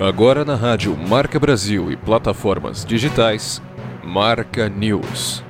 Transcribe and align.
Agora 0.00 0.44
na 0.44 0.54
rádio 0.54 0.94
Marca 0.94 1.40
Brasil 1.40 1.90
e 1.90 1.96
plataformas 1.96 2.84
digitais, 2.84 3.62
Marca 4.02 4.68
News. 4.68 5.42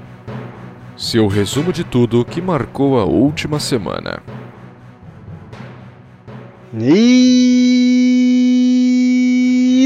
Seu 0.96 1.26
resumo 1.26 1.72
de 1.72 1.82
tudo 1.82 2.24
que 2.24 2.40
marcou 2.40 3.00
a 3.00 3.04
última 3.04 3.58
semana. 3.58 4.22
E 6.78 7.84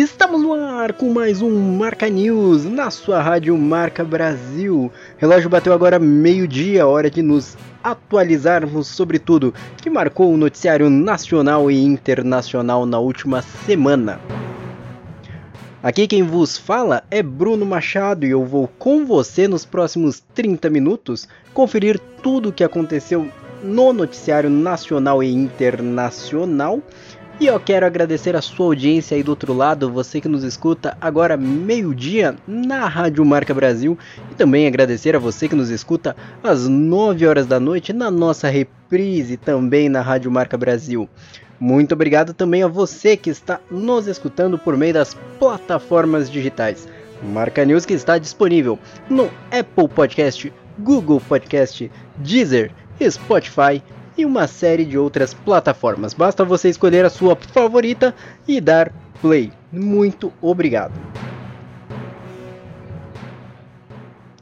estamos 0.02 0.42
no 0.42 0.52
ar 0.52 0.92
com 0.92 1.14
mais 1.14 1.40
um 1.40 1.76
Marca 1.78 2.08
News 2.10 2.66
na 2.66 2.90
sua 2.90 3.22
rádio 3.22 3.56
Marca 3.56 4.04
Brasil. 4.04 4.92
Relógio 5.18 5.50
bateu 5.50 5.72
agora 5.72 5.98
meio-dia, 5.98 6.86
hora 6.86 7.10
de 7.10 7.22
nos 7.22 7.56
atualizarmos 7.82 8.86
sobre 8.86 9.18
tudo 9.18 9.52
que 9.82 9.90
marcou 9.90 10.32
o 10.32 10.36
noticiário 10.36 10.88
nacional 10.88 11.68
e 11.68 11.76
internacional 11.76 12.86
na 12.86 13.00
última 13.00 13.42
semana. 13.42 14.20
Aqui 15.82 16.06
quem 16.06 16.22
vos 16.22 16.56
fala 16.56 17.02
é 17.10 17.20
Bruno 17.20 17.66
Machado 17.66 18.24
e 18.24 18.30
eu 18.30 18.44
vou 18.44 18.68
com 18.78 19.04
você 19.04 19.48
nos 19.48 19.64
próximos 19.64 20.22
30 20.34 20.70
minutos 20.70 21.28
conferir 21.52 21.98
tudo 22.22 22.50
o 22.50 22.52
que 22.52 22.62
aconteceu 22.62 23.28
no 23.60 23.92
noticiário 23.92 24.48
nacional 24.48 25.20
e 25.20 25.32
internacional 25.32 26.80
e 27.40 27.46
eu 27.46 27.60
quero 27.60 27.86
agradecer 27.86 28.34
a 28.34 28.42
sua 28.42 28.66
audiência 28.66 29.16
aí 29.16 29.22
do 29.22 29.30
outro 29.30 29.52
lado, 29.52 29.92
você 29.92 30.20
que 30.20 30.26
nos 30.26 30.42
escuta 30.42 30.98
agora 31.00 31.36
meio-dia 31.36 32.34
na 32.48 32.88
Rádio 32.88 33.24
Marca 33.24 33.54
Brasil. 33.54 33.96
E 34.30 34.34
também 34.34 34.66
agradecer 34.66 35.14
a 35.14 35.20
você 35.20 35.48
que 35.48 35.54
nos 35.54 35.70
escuta 35.70 36.16
às 36.42 36.66
9 36.66 37.26
horas 37.28 37.46
da 37.46 37.60
noite 37.60 37.92
na 37.92 38.10
nossa 38.10 38.48
reprise 38.48 39.36
também 39.36 39.88
na 39.88 40.00
Rádio 40.00 40.32
Marca 40.32 40.58
Brasil. 40.58 41.08
Muito 41.60 41.92
obrigado 41.92 42.34
também 42.34 42.64
a 42.64 42.68
você 42.68 43.16
que 43.16 43.30
está 43.30 43.60
nos 43.70 44.08
escutando 44.08 44.58
por 44.58 44.76
meio 44.76 44.94
das 44.94 45.14
plataformas 45.38 46.28
digitais. 46.28 46.88
Marca 47.22 47.64
News 47.64 47.86
que 47.86 47.94
está 47.94 48.18
disponível 48.18 48.80
no 49.08 49.30
Apple 49.50 49.88
Podcast, 49.88 50.52
Google 50.78 51.20
Podcast, 51.20 51.88
Deezer, 52.16 52.72
Spotify 53.08 53.80
e 54.18 54.26
uma 54.26 54.48
série 54.48 54.84
de 54.84 54.98
outras 54.98 55.32
plataformas. 55.32 56.12
Basta 56.12 56.44
você 56.44 56.68
escolher 56.68 57.04
a 57.04 57.10
sua 57.10 57.36
favorita 57.36 58.12
e 58.46 58.60
dar 58.60 58.92
play. 59.22 59.52
Muito 59.72 60.32
obrigado. 60.42 60.92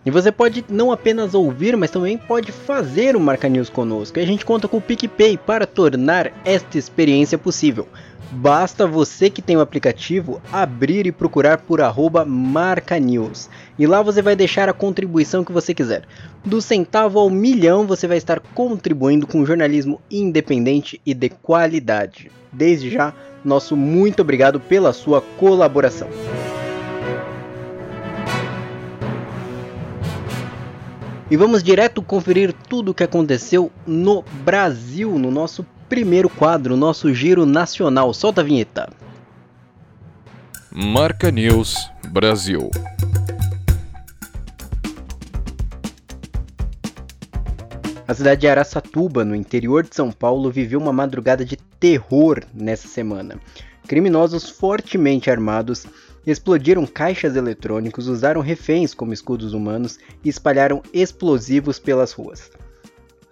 E 0.05 0.11
você 0.11 0.31
pode 0.31 0.65
não 0.69 0.93
apenas 0.93 1.35
ouvir, 1.35 1.77
mas 1.77 1.91
também 1.91 2.17
pode 2.17 2.53
fazer 2.53 3.17
o 3.17 3.21
Marca 3.21 3.49
News 3.49 3.69
conosco. 3.69 4.19
E 4.19 4.23
a 4.23 4.27
gente 4.27 4.47
conta 4.47 4.69
com 4.69 4.77
o 4.77 4.81
PicPay 4.81 5.37
para 5.37 5.67
tornar 5.67 6.33
esta 6.45 6.79
experiência 6.79 7.37
possível. 7.37 7.89
Basta 8.31 8.87
você 8.87 9.31
que 9.31 9.41
tem 9.41 9.57
o 9.57 9.61
aplicativo 9.61 10.43
abrir 10.53 11.07
e 11.07 11.13
procurar 11.13 11.59
por 11.59 11.81
arroba 11.81 12.25
Marca 12.25 12.99
News. 12.99 13.49
E 13.79 13.87
lá 13.87 14.03
você 14.03 14.21
vai 14.21 14.35
deixar 14.35 14.69
a 14.69 14.73
contribuição 14.73 15.45
que 15.45 15.53
você 15.53 15.73
quiser. 15.73 16.03
Do 16.45 16.61
centavo 16.61 17.19
ao 17.19 17.31
milhão 17.31 17.87
você 17.87 18.09
vai 18.09 18.17
estar 18.17 18.41
contribuindo 18.41 19.27
com 19.27 19.47
jornalismo 19.47 20.01
independente 20.11 21.01
e 21.07 21.15
de 21.15 21.29
qualidade. 21.29 22.31
Desde 22.53 22.91
já, 22.91 23.15
nosso 23.45 23.77
muito 23.77 24.23
obrigado 24.23 24.59
pela 24.59 24.93
sua 24.93 25.21
colaboração. 25.21 26.09
E 31.31 31.37
vamos 31.37 31.63
direto 31.63 32.03
conferir 32.03 32.53
tudo 32.69 32.91
o 32.91 32.95
que 32.95 33.03
aconteceu 33.03 33.71
no 33.87 34.25
Brasil, 34.45 35.19
no 35.19 35.31
nosso 35.31 35.67
primeiro 35.89 36.29
quadro, 36.29 36.77
nosso 36.77 37.12
giro 37.15 37.47
nacional. 37.47 38.12
Solta 38.12 38.41
a 38.41 38.45
vinheta. 38.45 38.89
Marca 40.71 41.31
News 41.31 41.91
Brasil. 42.09 42.71
A 48.09 48.15
cidade 48.15 48.43
de 48.43 48.47
Araçatuba, 48.47 49.25
no 49.25 49.34
interior 49.34 49.83
de 49.83 49.94
São 49.94 50.12
Paulo, 50.12 50.50
viveu 50.50 50.78
uma 50.78 50.93
madrugada 50.93 51.44
de 51.44 51.56
terror 51.56 52.44
nessa 52.55 52.87
semana. 52.87 53.41
Criminosos 53.88 54.49
fortemente 54.49 55.31
armados 55.31 55.87
explodiram 56.27 56.87
caixas 56.87 57.37
eletrônicos, 57.37 58.06
usaram 58.09 58.41
reféns 58.41 58.94
como 58.94 59.12
escudos 59.12 59.55
humanos 59.55 59.99
e 60.25 60.28
espalharam 60.28 60.82
explosivos 60.93 61.78
pelas 61.78 62.12
ruas. 62.12 62.50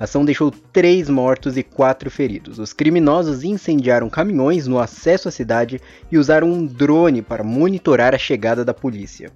A 0.05 0.07
ação 0.07 0.23
deixou 0.23 0.51
três 0.51 1.09
mortos 1.09 1.57
e 1.57 1.63
quatro 1.63 2.11
feridos. 2.11 2.59
Os 2.59 2.75
criminosos 2.75 3.43
incendiaram 3.43 4.11
caminhões 4.11 4.67
no 4.67 4.79
acesso 4.79 5.31
à 5.31 5.31
cidade 5.31 5.81
e 6.13 6.19
usaram 6.19 6.47
um 6.47 6.67
drone 6.67 7.23
para 7.23 7.43
monitorar 7.43 8.15
a 8.15 8.19
chegada 8.19 8.67
da 8.67 8.75
polícia. 8.75 9.31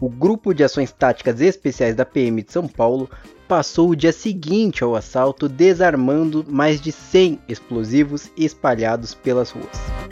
O 0.00 0.08
Grupo 0.08 0.54
de 0.54 0.64
Ações 0.64 0.90
Táticas 0.92 1.42
Especiais 1.42 1.94
da 1.94 2.06
PM 2.06 2.42
de 2.42 2.50
São 2.50 2.66
Paulo 2.66 3.10
passou 3.46 3.90
o 3.90 3.96
dia 3.96 4.14
seguinte 4.14 4.82
ao 4.82 4.96
assalto 4.96 5.46
desarmando 5.46 6.42
mais 6.48 6.80
de 6.80 6.90
100 6.90 7.38
explosivos 7.46 8.30
espalhados 8.34 9.14
pelas 9.14 9.50
ruas. 9.50 10.06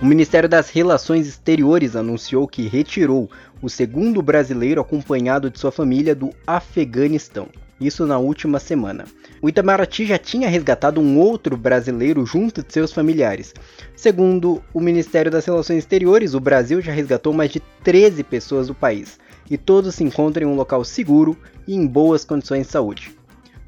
O 0.00 0.06
Ministério 0.06 0.48
das 0.48 0.70
Relações 0.70 1.26
Exteriores 1.26 1.96
anunciou 1.96 2.46
que 2.46 2.68
retirou 2.68 3.28
o 3.60 3.68
segundo 3.68 4.22
brasileiro 4.22 4.80
acompanhado 4.80 5.50
de 5.50 5.58
sua 5.58 5.72
família 5.72 6.14
do 6.14 6.30
Afeganistão. 6.46 7.48
Isso 7.80 8.06
na 8.06 8.18
última 8.18 8.58
semana. 8.58 9.04
O 9.40 9.48
Itamaraty 9.48 10.04
já 10.04 10.18
tinha 10.18 10.48
resgatado 10.48 11.00
um 11.00 11.18
outro 11.18 11.56
brasileiro 11.56 12.26
junto 12.26 12.62
de 12.62 12.72
seus 12.72 12.92
familiares. 12.92 13.54
Segundo 13.94 14.62
o 14.74 14.80
Ministério 14.80 15.30
das 15.30 15.46
Relações 15.46 15.78
Exteriores, 15.78 16.34
o 16.34 16.40
Brasil 16.40 16.80
já 16.80 16.92
resgatou 16.92 17.32
mais 17.32 17.50
de 17.50 17.60
13 17.84 18.24
pessoas 18.24 18.66
do 18.66 18.74
país, 18.74 19.18
e 19.48 19.56
todos 19.56 19.94
se 19.94 20.02
encontram 20.02 20.48
em 20.48 20.52
um 20.52 20.56
local 20.56 20.84
seguro 20.84 21.36
e 21.68 21.74
em 21.74 21.86
boas 21.86 22.24
condições 22.24 22.66
de 22.66 22.72
saúde. 22.72 23.18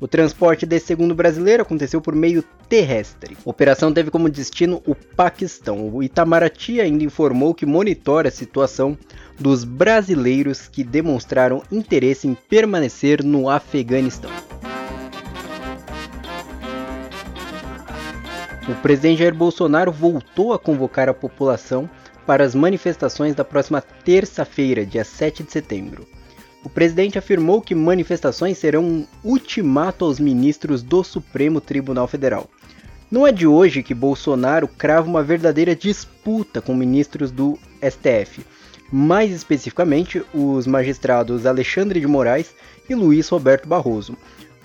O 0.00 0.08
transporte 0.08 0.64
desse 0.64 0.86
segundo 0.86 1.14
brasileiro 1.14 1.62
aconteceu 1.62 2.00
por 2.00 2.14
meio 2.14 2.42
terrestre. 2.70 3.36
A 3.44 3.50
operação 3.50 3.92
teve 3.92 4.10
como 4.10 4.30
destino 4.30 4.82
o 4.86 4.94
Paquistão. 4.94 5.94
O 5.94 6.02
Itamaraty 6.02 6.80
ainda 6.80 7.04
informou 7.04 7.54
que 7.54 7.66
monitora 7.66 8.28
a 8.28 8.32
situação 8.32 8.96
dos 9.40 9.64
brasileiros 9.64 10.68
que 10.68 10.84
demonstraram 10.84 11.62
interesse 11.72 12.28
em 12.28 12.34
permanecer 12.34 13.24
no 13.24 13.48
Afeganistão. 13.48 14.30
O 18.68 18.74
presidente 18.82 19.20
Jair 19.20 19.34
Bolsonaro 19.34 19.90
voltou 19.90 20.52
a 20.52 20.58
convocar 20.58 21.08
a 21.08 21.14
população 21.14 21.88
para 22.26 22.44
as 22.44 22.54
manifestações 22.54 23.34
da 23.34 23.44
próxima 23.44 23.80
terça-feira, 23.80 24.84
dia 24.84 25.02
7 25.02 25.42
de 25.42 25.50
setembro. 25.50 26.06
O 26.62 26.68
presidente 26.68 27.18
afirmou 27.18 27.62
que 27.62 27.74
manifestações 27.74 28.58
serão 28.58 28.84
um 28.84 29.06
ultimato 29.24 30.04
aos 30.04 30.20
ministros 30.20 30.82
do 30.82 31.02
Supremo 31.02 31.60
Tribunal 31.60 32.06
Federal. 32.06 32.48
Não 33.10 33.26
é 33.26 33.32
de 33.32 33.46
hoje 33.46 33.82
que 33.82 33.94
Bolsonaro 33.94 34.68
crava 34.68 35.08
uma 35.08 35.22
verdadeira 35.22 35.74
disputa 35.74 36.60
com 36.60 36.74
ministros 36.74 37.32
do 37.32 37.58
STF, 37.82 38.44
mais 38.90 39.30
especificamente 39.30 40.22
os 40.34 40.66
magistrados 40.66 41.46
Alexandre 41.46 42.00
de 42.00 42.06
Moraes 42.06 42.54
e 42.88 42.94
Luiz 42.94 43.28
Roberto 43.28 43.68
Barroso. 43.68 44.16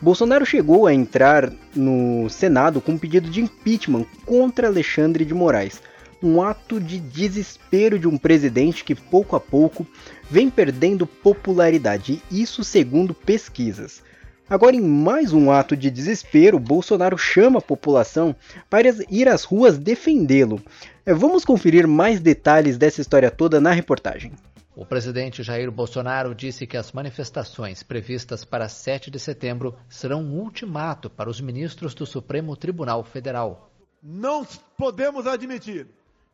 Bolsonaro 0.02 0.46
chegou 0.46 0.88
a 0.88 0.94
entrar 0.94 1.52
no 1.76 2.30
Senado 2.30 2.82
com 2.82 2.94
um 2.94 2.98
pedido 2.98 3.30
de 3.30 3.42
impeachment 3.42 4.06
contra 4.26 4.68
Alexandre 4.68 5.24
de 5.24 5.34
Moraes, 5.34 5.82
um 6.22 6.42
ato 6.42 6.80
de 6.80 7.00
desespero 7.00 8.00
de 8.00 8.08
um 8.08 8.18
presidente 8.18 8.84
que 8.84 8.96
pouco 8.96 9.36
a 9.36 9.40
pouco 9.40 9.86
vem 10.30 10.50
perdendo 10.50 11.06
popularidade, 11.06 12.22
isso 12.32 12.64
segundo 12.64 13.14
pesquisas. 13.14 14.02
Agora, 14.48 14.76
em 14.76 14.82
mais 14.82 15.34
um 15.34 15.50
ato 15.50 15.76
de 15.76 15.90
desespero, 15.90 16.60
Bolsonaro 16.60 17.18
chama 17.18 17.58
a 17.60 17.62
população 17.62 18.36
para 18.70 18.88
ir 19.10 19.28
às 19.28 19.44
ruas 19.44 19.78
defendê-lo. 19.78 20.62
É, 21.08 21.14
vamos 21.14 21.46
conferir 21.46 21.88
mais 21.88 22.20
detalhes 22.20 22.80
dessa 22.80 23.00
história 23.00 23.30
toda 23.30 23.62
na 23.62 23.72
reportagem. 23.72 24.34
O 24.76 24.84
presidente 24.84 25.44
Jair 25.44 25.70
Bolsonaro 25.70 26.34
disse 26.34 26.66
que 26.66 26.76
as 26.76 26.92
manifestações 26.92 27.84
previstas 27.84 28.44
para 28.44 28.68
7 28.68 29.12
de 29.12 29.20
setembro 29.20 29.78
serão 29.88 30.24
um 30.24 30.40
ultimato 30.40 31.08
para 31.08 31.30
os 31.30 31.40
ministros 31.40 31.94
do 31.94 32.08
Supremo 32.08 32.58
Tribunal 32.58 33.04
Federal. 33.04 33.70
Não 34.02 34.44
podemos 34.76 35.28
admitir 35.28 35.88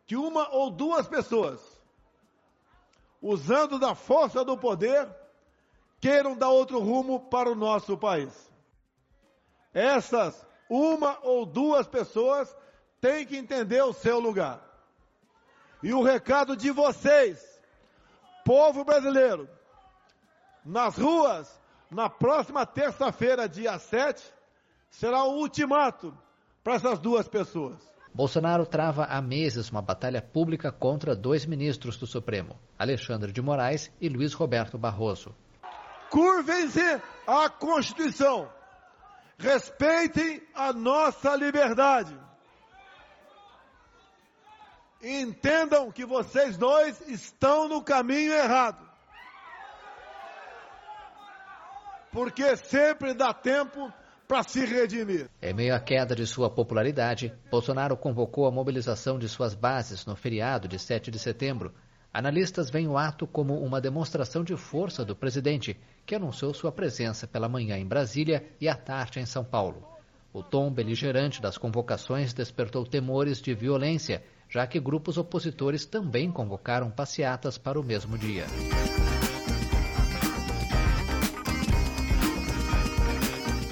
que 0.08 0.16
uma 0.16 0.50
ou 0.56 0.72
duas 0.72 1.06
pessoas, 1.06 1.60
usando 3.22 3.78
da 3.78 3.94
força 3.94 4.46
do 4.46 4.58
poder, 4.58 5.06
queiram 6.00 6.34
dar 6.34 6.50
outro 6.50 6.80
rumo 6.80 7.20
para 7.20 7.52
o 7.52 7.56
nosso 7.56 7.98
país. 7.98 8.50
Essas 9.74 10.48
uma 10.70 11.20
ou 11.24 11.46
duas 11.46 11.86
pessoas 11.88 12.56
têm 13.02 13.26
que 13.26 13.36
entender 13.36 13.82
o 13.82 13.92
seu 13.92 14.20
lugar. 14.20 14.62
E 15.84 15.94
o 15.94 16.04
recado 16.04 16.56
de 16.56 16.70
vocês, 16.70 17.44
povo 18.46 18.86
brasileiro, 18.86 19.50
nas 20.64 20.96
ruas, 20.96 21.60
na 21.90 22.08
próxima 22.08 22.66
terça-feira, 22.66 23.50
dia 23.50 23.78
7, 23.80 24.24
será 24.92 25.24
um 25.24 25.40
ultimato 25.40 26.16
para 26.64 26.76
essas 26.76 27.00
duas 27.00 27.28
pessoas. 27.28 27.92
Bolsonaro 28.14 28.66
trava 28.66 29.06
há 29.06 29.22
meses 29.22 29.72
uma 29.72 29.82
batalha 29.82 30.22
pública 30.22 30.72
contra 30.72 31.16
dois 31.16 31.46
ministros 31.46 31.98
do 31.98 32.06
Supremo, 32.06 32.60
Alexandre 32.78 33.32
de 33.32 33.42
Moraes 33.42 33.92
e 34.00 34.10
Luiz 34.10 34.34
Roberto 34.34 34.78
Barroso. 34.78 35.34
Curvem-se 36.10 37.02
à 37.26 37.50
Constituição. 37.50 38.50
Respeitem 39.40 40.44
a 40.54 40.74
nossa 40.74 41.36
liberdade. 41.36 42.16
Entendam 45.04 45.92
que 45.92 46.06
vocês 46.06 46.58
dois 46.58 47.02
estão 47.08 47.68
no 47.68 47.84
caminho 47.84 48.34
errado. 48.34 48.90
Porque 52.12 52.56
sempre 52.58 53.14
dá 53.14 53.34
tempo 53.34 53.92
para 54.28 54.44
se 54.44 54.64
redimir. 54.66 55.30
Em 55.42 55.54
meio 55.54 55.76
à 55.76 55.80
queda 55.80 56.16
de 56.16 56.26
sua 56.28 56.50
popularidade, 56.50 57.34
Bolsonaro 57.50 57.98
convocou 57.98 58.46
a 58.46 58.52
mobilização 58.52 59.18
de 59.18 59.28
suas 59.28 59.56
bases 59.56 60.06
no 60.06 60.16
feriado 60.16 60.68
de 60.68 60.78
7 60.78 61.10
de 61.10 61.20
setembro. 61.20 61.74
Analistas 62.14 62.70
veem 62.70 62.88
o 62.88 62.98
ato 62.98 63.26
como 63.26 63.58
uma 63.62 63.82
demonstração 63.82 64.44
de 64.44 64.56
força 64.56 65.04
do 65.04 65.16
presidente, 65.16 65.80
que 66.06 66.14
anunciou 66.14 66.54
sua 66.54 66.72
presença 66.72 67.26
pela 67.26 67.50
manhã 67.50 67.78
em 67.78 67.88
Brasília 67.88 68.46
e 68.60 68.68
à 68.70 68.76
tarde 68.76 69.20
em 69.20 69.26
São 69.26 69.44
Paulo. 69.44 69.88
O 70.34 70.44
tom 70.44 70.72
beligerante 70.72 71.42
das 71.42 71.58
convocações 71.58 72.34
despertou 72.34 72.86
temores 72.86 73.42
de 73.42 73.54
violência 73.54 74.24
já 74.52 74.68
que 74.68 74.82
grupos 74.82 75.18
opositores 75.18 75.86
também 75.86 76.30
convocaram 76.30 76.92
passeatas 76.92 77.58
para 77.58 77.80
o 77.80 77.84
mesmo 77.84 78.18
dia. 78.18 78.46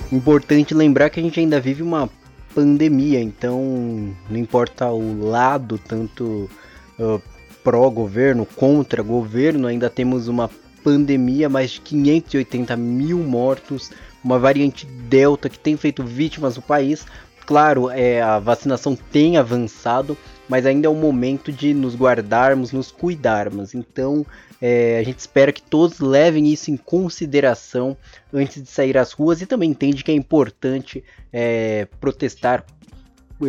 Importante 0.09 0.73
lembrar 0.73 1.09
que 1.09 1.19
a 1.19 1.23
gente 1.23 1.37
ainda 1.37 1.59
vive 1.59 1.83
uma 1.83 2.09
pandemia, 2.55 3.21
então 3.21 4.15
não 4.29 4.37
importa 4.37 4.87
o 4.87 5.27
lado, 5.27 5.77
tanto 5.77 6.49
uh, 6.97 7.21
pró-governo, 7.61 8.45
contra-governo, 8.45 9.67
ainda 9.67 9.89
temos 9.89 10.29
uma 10.29 10.49
pandemia, 10.81 11.49
mais 11.49 11.71
de 11.71 11.81
580 11.81 12.75
mil 12.77 13.19
mortos, 13.19 13.91
uma 14.23 14.39
variante 14.39 14.85
Delta 14.85 15.49
que 15.49 15.59
tem 15.59 15.75
feito 15.75 16.03
vítimas 16.03 16.55
no 16.55 16.61
país. 16.61 17.05
Claro, 17.45 17.89
é, 17.89 18.21
a 18.21 18.39
vacinação 18.39 18.95
tem 18.95 19.37
avançado, 19.37 20.17
mas 20.49 20.65
ainda 20.65 20.87
é 20.87 20.89
o 20.89 20.95
momento 20.95 21.51
de 21.51 21.73
nos 21.73 21.95
guardarmos, 21.95 22.71
nos 22.71 22.91
cuidarmos. 22.91 23.75
Então, 23.75 24.25
é, 24.59 24.97
a 24.99 25.03
gente 25.03 25.19
espera 25.19 25.53
que 25.53 25.61
todos 25.61 25.99
levem 25.99 26.51
isso 26.51 26.71
em 26.71 26.75
consideração 26.75 27.95
antes 28.33 28.61
de 28.63 28.69
sair 28.69 28.97
às 28.97 29.11
ruas 29.11 29.41
e 29.41 29.45
também 29.45 29.69
entende 29.69 30.03
que 30.03 30.11
é 30.11 30.15
importante 30.15 31.03
é, 31.31 31.87
protestar 32.01 32.65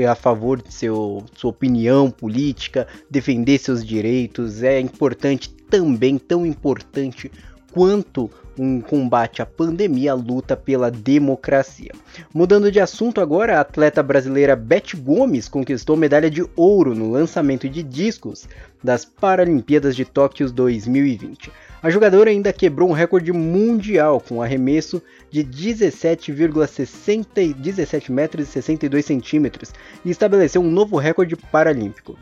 a 0.09 0.15
favor 0.15 0.63
de 0.63 0.73
seu, 0.73 1.25
sua 1.35 1.51
opinião 1.51 2.11
política, 2.11 2.87
defender 3.11 3.59
seus 3.59 3.85
direitos. 3.85 4.63
É 4.63 4.79
importante 4.79 5.51
também, 5.71 6.19
tão 6.19 6.47
importante 6.47 7.31
quanto 7.73 8.31
um 8.59 8.81
combate 8.81 9.41
à 9.41 9.47
pandemia, 9.47 10.13
a 10.13 10.15
luta 10.15 10.57
pela 10.57 10.91
democracia. 10.91 11.93
Mudando 12.35 12.71
de 12.71 12.79
assunto 12.79 13.21
agora, 13.21 13.57
a 13.57 13.61
atleta 13.61 14.03
brasileira 14.03 14.55
Beth 14.55 14.97
Gomes 14.97 15.49
conquistou 15.49 15.97
medalha 15.97 16.31
de 16.31 16.45
ouro 16.55 16.95
no 16.95 17.11
lançamento 17.11 17.69
de 17.69 17.83
discos 17.83 18.47
das 18.83 19.05
Paralimpíadas 19.05 19.97
de 19.97 20.05
Tóquio 20.05 20.51
2020. 20.51 21.51
A 21.83 21.89
jogadora 21.89 22.29
ainda 22.29 22.53
quebrou 22.53 22.91
um 22.91 22.93
recorde 22.93 23.33
mundial 23.33 24.21
com 24.21 24.37
um 24.37 24.43
arremesso 24.43 25.03
de 25.31 25.43
17,60 25.43 27.55
17 27.55 28.13
metros 28.13 28.47
e 28.47 28.53
62 28.53 29.07
centímetros 29.07 29.73
e 30.05 30.11
estabeleceu 30.11 30.61
um 30.61 30.71
novo 30.71 30.99
recorde 30.99 31.35
paralímpico. 31.37 32.19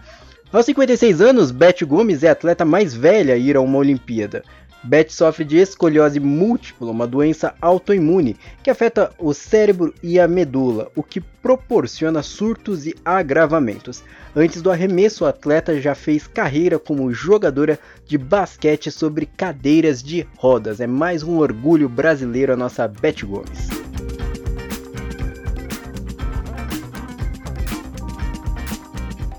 Aos 0.52 0.64
56 0.64 1.20
anos, 1.20 1.50
Beth 1.50 1.84
Gomes 1.84 2.22
é 2.22 2.28
a 2.28 2.32
atleta 2.32 2.64
mais 2.64 2.94
velha 2.94 3.34
a 3.34 3.36
ir 3.36 3.56
a 3.56 3.60
uma 3.60 3.78
Olimpíada. 3.78 4.44
Beth 4.82 5.10
sofre 5.10 5.44
de 5.44 5.56
escoliose 5.56 6.20
múltipla, 6.20 6.90
uma 6.90 7.06
doença 7.06 7.54
autoimune 7.60 8.36
que 8.62 8.70
afeta 8.70 9.10
o 9.18 9.34
cérebro 9.34 9.92
e 10.02 10.20
a 10.20 10.28
medula, 10.28 10.90
o 10.94 11.02
que 11.02 11.20
proporciona 11.20 12.22
surtos 12.22 12.86
e 12.86 12.94
agravamentos. 13.04 14.04
Antes 14.36 14.62
do 14.62 14.70
arremesso, 14.70 15.24
o 15.24 15.26
atleta 15.26 15.80
já 15.80 15.94
fez 15.94 16.26
carreira 16.26 16.78
como 16.78 17.12
jogadora 17.12 17.78
de 18.06 18.16
basquete 18.16 18.90
sobre 18.90 19.26
cadeiras 19.26 20.02
de 20.02 20.26
rodas. 20.36 20.80
É 20.80 20.86
mais 20.86 21.22
um 21.22 21.38
orgulho 21.38 21.88
brasileiro 21.88 22.52
a 22.52 22.56
nossa 22.56 22.86
Beth 22.86 23.24
Gomes. 23.24 23.77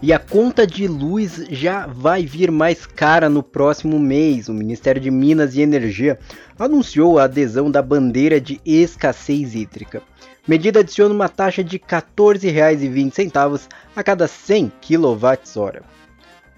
E 0.01 0.13
a 0.13 0.17
conta 0.17 0.65
de 0.65 0.87
luz 0.87 1.43
já 1.49 1.85
vai 1.85 2.25
vir 2.25 2.49
mais 2.51 2.85
cara 2.85 3.27
no 3.27 3.43
próximo 3.43 3.99
mês. 3.99 4.47
O 4.47 4.53
Ministério 4.53 5.01
de 5.01 5.11
Minas 5.11 5.55
e 5.55 5.61
Energia 5.61 6.17
anunciou 6.57 7.19
a 7.19 7.23
adesão 7.23 7.69
da 7.69 7.81
bandeira 7.81 8.39
de 8.39 8.61
escassez 8.65 9.55
hídrica. 9.55 10.01
Medida 10.47 10.79
adiciona 10.79 11.13
uma 11.13 11.27
taxa 11.27 11.61
de 11.61 11.75
R$ 11.75 11.83
14,20 11.85 13.67
a 13.93 14.01
cada 14.01 14.25
100 14.25 14.71
kWh. 14.81 15.83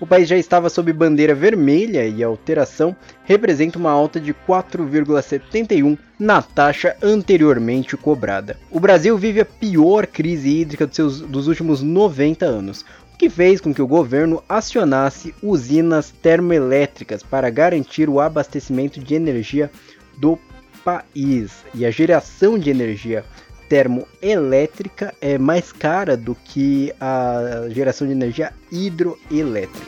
O 0.02 0.08
país 0.08 0.28
já 0.28 0.36
estava 0.36 0.68
sob 0.68 0.92
bandeira 0.92 1.36
vermelha 1.36 2.08
e 2.08 2.24
a 2.24 2.28
alteração 2.28 2.96
representa 3.24 3.78
uma 3.78 3.92
alta 3.92 4.20
de 4.20 4.34
4,71 4.34 5.96
na 6.18 6.42
taxa 6.42 6.98
anteriormente 7.04 7.96
cobrada. 7.96 8.58
O 8.72 8.80
Brasil 8.80 9.16
vive 9.16 9.42
a 9.42 9.46
pior 9.46 10.08
crise 10.08 10.50
hídrica 10.62 10.88
dos, 10.88 10.96
seus, 10.96 11.22
dos 11.22 11.48
últimos 11.48 11.84
90 11.84 12.44
anos 12.46 12.84
que 13.22 13.30
fez 13.30 13.62
com 13.62 13.72
que 13.72 13.84
o 13.84 13.88
governo 13.88 14.44
acionasse 14.50 15.32
usinas 15.44 16.10
termoelétricas 16.10 17.22
para 17.22 17.52
garantir 17.52 18.10
o 18.10 18.20
abastecimento 18.20 19.00
de 19.00 19.14
energia 19.14 19.70
do 20.18 20.40
país. 20.84 21.52
E 21.76 21.86
a 21.86 21.92
geração 21.92 22.58
de 22.58 22.72
energia 22.72 23.24
termoelétrica 23.70 25.14
é 25.22 25.38
mais 25.38 25.72
cara 25.72 26.18
do 26.18 26.34
que 26.34 26.92
a 27.00 27.68
geração 27.70 28.08
de 28.08 28.14
energia 28.14 28.54
hidroelétrica. 28.72 29.86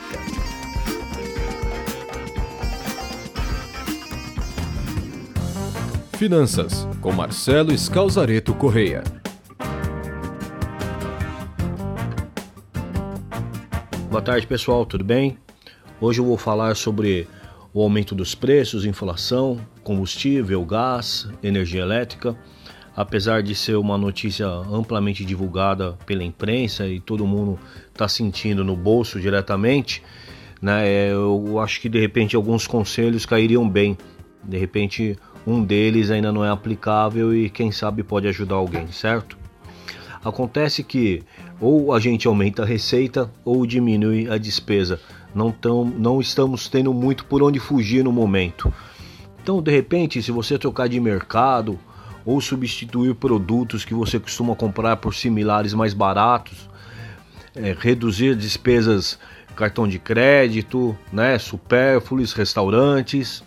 Finanças 6.16 6.86
com 7.00 7.10
Marcelo 7.10 7.76
Scalzareto 7.76 8.54
Correia. 8.54 9.02
Boa 14.14 14.22
tarde 14.22 14.46
pessoal, 14.46 14.86
tudo 14.86 15.02
bem? 15.02 15.36
Hoje 16.00 16.20
eu 16.20 16.24
vou 16.24 16.38
falar 16.38 16.76
sobre 16.76 17.26
o 17.72 17.82
aumento 17.82 18.14
dos 18.14 18.32
preços, 18.32 18.84
inflação, 18.84 19.58
combustível, 19.82 20.64
gás, 20.64 21.28
energia 21.42 21.80
elétrica. 21.80 22.38
Apesar 22.94 23.42
de 23.42 23.56
ser 23.56 23.74
uma 23.74 23.98
notícia 23.98 24.46
amplamente 24.46 25.24
divulgada 25.24 25.98
pela 26.06 26.22
imprensa 26.22 26.86
e 26.86 27.00
todo 27.00 27.26
mundo 27.26 27.58
está 27.92 28.06
sentindo 28.06 28.62
no 28.62 28.76
bolso 28.76 29.18
diretamente, 29.18 30.00
né, 30.62 30.86
é, 30.86 31.10
eu 31.10 31.58
acho 31.58 31.80
que 31.80 31.88
de 31.88 31.98
repente 31.98 32.36
alguns 32.36 32.68
conselhos 32.68 33.26
cairiam 33.26 33.68
bem. 33.68 33.98
De 34.44 34.56
repente 34.56 35.18
um 35.44 35.60
deles 35.60 36.12
ainda 36.12 36.30
não 36.30 36.44
é 36.44 36.50
aplicável 36.50 37.34
e 37.34 37.50
quem 37.50 37.72
sabe 37.72 38.04
pode 38.04 38.28
ajudar 38.28 38.54
alguém, 38.54 38.86
certo? 38.92 39.36
Acontece 40.24 40.84
que 40.84 41.22
ou 41.60 41.92
a 41.92 42.00
gente 42.00 42.26
aumenta 42.26 42.62
a 42.62 42.66
receita 42.66 43.30
ou 43.44 43.66
diminui 43.66 44.28
a 44.28 44.38
despesa. 44.38 45.00
Não, 45.34 45.50
tão, 45.50 45.84
não 45.84 46.20
estamos 46.20 46.68
tendo 46.68 46.92
muito 46.92 47.24
por 47.24 47.42
onde 47.42 47.58
fugir 47.58 48.04
no 48.04 48.12
momento. 48.12 48.72
Então, 49.42 49.60
de 49.60 49.70
repente, 49.70 50.22
se 50.22 50.32
você 50.32 50.58
trocar 50.58 50.88
de 50.88 50.98
mercado 51.00 51.78
ou 52.24 52.40
substituir 52.40 53.14
produtos 53.14 53.84
que 53.84 53.92
você 53.92 54.18
costuma 54.18 54.54
comprar 54.54 54.96
por 54.96 55.14
similares 55.14 55.74
mais 55.74 55.92
baratos, 55.92 56.68
é, 57.54 57.76
reduzir 57.78 58.34
despesas 58.36 59.18
cartão 59.54 59.86
de 59.86 59.98
crédito, 59.98 60.96
né, 61.12 61.38
supérfluos, 61.38 62.32
restaurantes, 62.32 63.44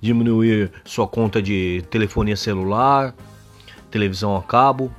diminuir 0.00 0.70
sua 0.84 1.06
conta 1.06 1.42
de 1.42 1.84
telefonia 1.90 2.36
celular, 2.36 3.14
televisão 3.90 4.36
a 4.36 4.42
cabo 4.42 4.90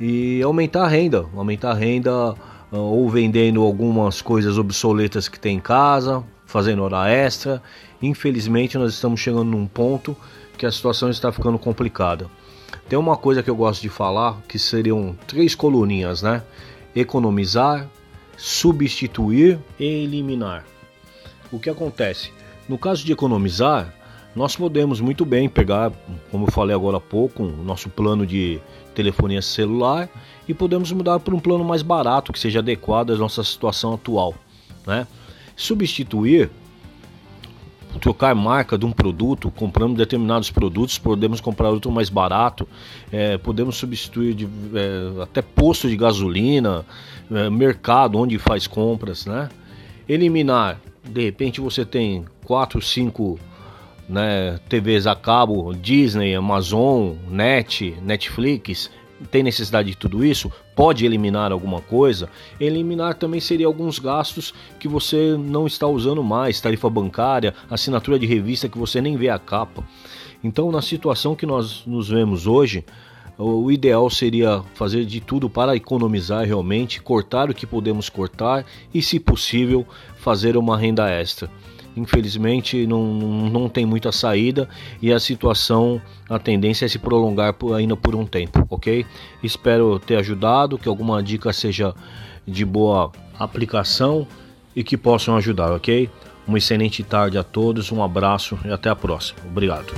e 0.00 0.42
aumentar 0.42 0.84
a 0.84 0.88
renda, 0.88 1.26
aumentar 1.34 1.70
a 1.70 1.74
renda 1.74 2.10
ah, 2.10 2.76
ou 2.76 3.08
vendendo 3.08 3.62
algumas 3.62 4.20
coisas 4.20 4.58
obsoletas 4.58 5.28
que 5.28 5.38
tem 5.38 5.56
em 5.56 5.60
casa, 5.60 6.24
fazendo 6.46 6.82
hora 6.82 7.08
extra. 7.08 7.62
Infelizmente, 8.02 8.76
nós 8.76 8.92
estamos 8.94 9.20
chegando 9.20 9.50
num 9.50 9.66
ponto 9.66 10.16
que 10.58 10.66
a 10.66 10.72
situação 10.72 11.10
está 11.10 11.32
ficando 11.32 11.58
complicada. 11.58 12.26
Tem 12.88 12.98
uma 12.98 13.16
coisa 13.16 13.42
que 13.42 13.50
eu 13.50 13.56
gosto 13.56 13.80
de 13.80 13.88
falar 13.88 14.40
que 14.48 14.58
seriam 14.58 15.16
três 15.26 15.54
coluninhas, 15.54 16.22
né? 16.22 16.42
Economizar, 16.94 17.88
substituir 18.36 19.58
e 19.78 19.84
eliminar. 19.84 20.64
O 21.50 21.58
que 21.58 21.70
acontece? 21.70 22.32
No 22.68 22.76
caso 22.78 23.04
de 23.04 23.12
economizar, 23.12 23.94
nós 24.34 24.56
podemos 24.56 25.00
muito 25.00 25.24
bem 25.24 25.48
pegar, 25.48 25.92
como 26.30 26.46
eu 26.46 26.52
falei 26.52 26.74
agora 26.74 26.96
há 26.96 27.00
pouco, 27.00 27.44
o 27.44 27.62
nosso 27.62 27.88
plano 27.88 28.26
de 28.26 28.60
telefonia 28.94 29.42
celular 29.42 30.08
e 30.48 30.54
podemos 30.54 30.90
mudar 30.92 31.20
para 31.20 31.34
um 31.34 31.40
plano 31.40 31.64
mais 31.64 31.82
barato 31.82 32.32
que 32.32 32.38
seja 32.38 32.60
adequado 32.60 33.10
à 33.10 33.16
nossa 33.16 33.42
situação 33.42 33.94
atual, 33.94 34.34
né? 34.86 35.06
Substituir 35.56 36.50
trocar 38.00 38.34
marca 38.34 38.76
de 38.76 38.84
um 38.84 38.92
produto, 38.92 39.50
compramos 39.50 39.96
determinados 39.96 40.50
produtos, 40.50 40.98
podemos 40.98 41.40
comprar 41.40 41.70
outro 41.70 41.90
mais 41.90 42.08
barato, 42.08 42.68
é, 43.12 43.38
podemos 43.38 43.76
substituir 43.76 44.34
de, 44.34 44.48
é, 44.74 45.22
até 45.22 45.42
posto 45.42 45.88
de 45.88 45.96
gasolina, 45.96 46.84
é, 47.30 47.48
mercado 47.50 48.18
onde 48.18 48.38
faz 48.38 48.66
compras, 48.66 49.26
né? 49.26 49.48
Eliminar, 50.08 50.80
de 51.08 51.24
repente 51.24 51.60
você 51.60 51.84
tem 51.84 52.24
quatro, 52.44 52.80
cinco 52.82 53.38
né, 54.08 54.58
TVs 54.68 55.06
a 55.06 55.14
cabo, 55.14 55.72
Disney, 55.74 56.34
Amazon, 56.34 57.14
Net, 57.28 57.96
Netflix, 58.02 58.90
tem 59.30 59.42
necessidade 59.42 59.90
de 59.90 59.96
tudo 59.96 60.24
isso? 60.24 60.50
Pode 60.74 61.06
eliminar 61.06 61.52
alguma 61.52 61.80
coisa? 61.80 62.28
Eliminar 62.60 63.14
também 63.14 63.40
seria 63.40 63.66
alguns 63.66 63.98
gastos 63.98 64.52
que 64.78 64.88
você 64.88 65.36
não 65.38 65.66
está 65.66 65.86
usando 65.86 66.22
mais, 66.22 66.60
tarifa 66.60 66.90
bancária, 66.90 67.54
assinatura 67.70 68.18
de 68.18 68.26
revista 68.26 68.68
que 68.68 68.78
você 68.78 69.00
nem 69.00 69.16
vê 69.16 69.28
a 69.28 69.38
capa. 69.38 69.84
Então, 70.42 70.70
na 70.70 70.82
situação 70.82 71.34
que 71.34 71.46
nós 71.46 71.84
nos 71.86 72.08
vemos 72.08 72.46
hoje, 72.46 72.84
o 73.38 73.70
ideal 73.70 74.08
seria 74.10 74.62
fazer 74.74 75.04
de 75.04 75.20
tudo 75.20 75.48
para 75.48 75.74
economizar 75.74 76.44
realmente, 76.44 77.00
cortar 77.00 77.48
o 77.48 77.54
que 77.54 77.66
podemos 77.66 78.08
cortar 78.08 78.64
e, 78.92 79.00
se 79.00 79.18
possível, 79.18 79.86
fazer 80.16 80.56
uma 80.56 80.76
renda 80.76 81.08
extra 81.08 81.50
infelizmente 81.96 82.86
não, 82.86 83.04
não 83.04 83.68
tem 83.68 83.86
muita 83.86 84.10
saída 84.12 84.68
e 85.00 85.12
a 85.12 85.20
situação, 85.20 86.00
a 86.28 86.38
tendência 86.38 86.84
é 86.84 86.88
se 86.88 86.98
prolongar 86.98 87.54
por, 87.54 87.74
ainda 87.74 87.96
por 87.96 88.14
um 88.14 88.26
tempo, 88.26 88.66
ok? 88.70 89.06
Espero 89.42 89.98
ter 89.98 90.16
ajudado, 90.16 90.78
que 90.78 90.88
alguma 90.88 91.22
dica 91.22 91.52
seja 91.52 91.94
de 92.46 92.64
boa 92.64 93.12
aplicação 93.38 94.26
e 94.74 94.82
que 94.82 94.96
possam 94.96 95.36
ajudar, 95.36 95.72
ok? 95.72 96.10
Uma 96.46 96.58
excelente 96.58 97.02
tarde 97.02 97.38
a 97.38 97.42
todos, 97.42 97.90
um 97.90 98.02
abraço 98.02 98.58
e 98.64 98.70
até 98.70 98.90
a 98.90 98.96
próxima. 98.96 99.40
Obrigado. 99.46 99.92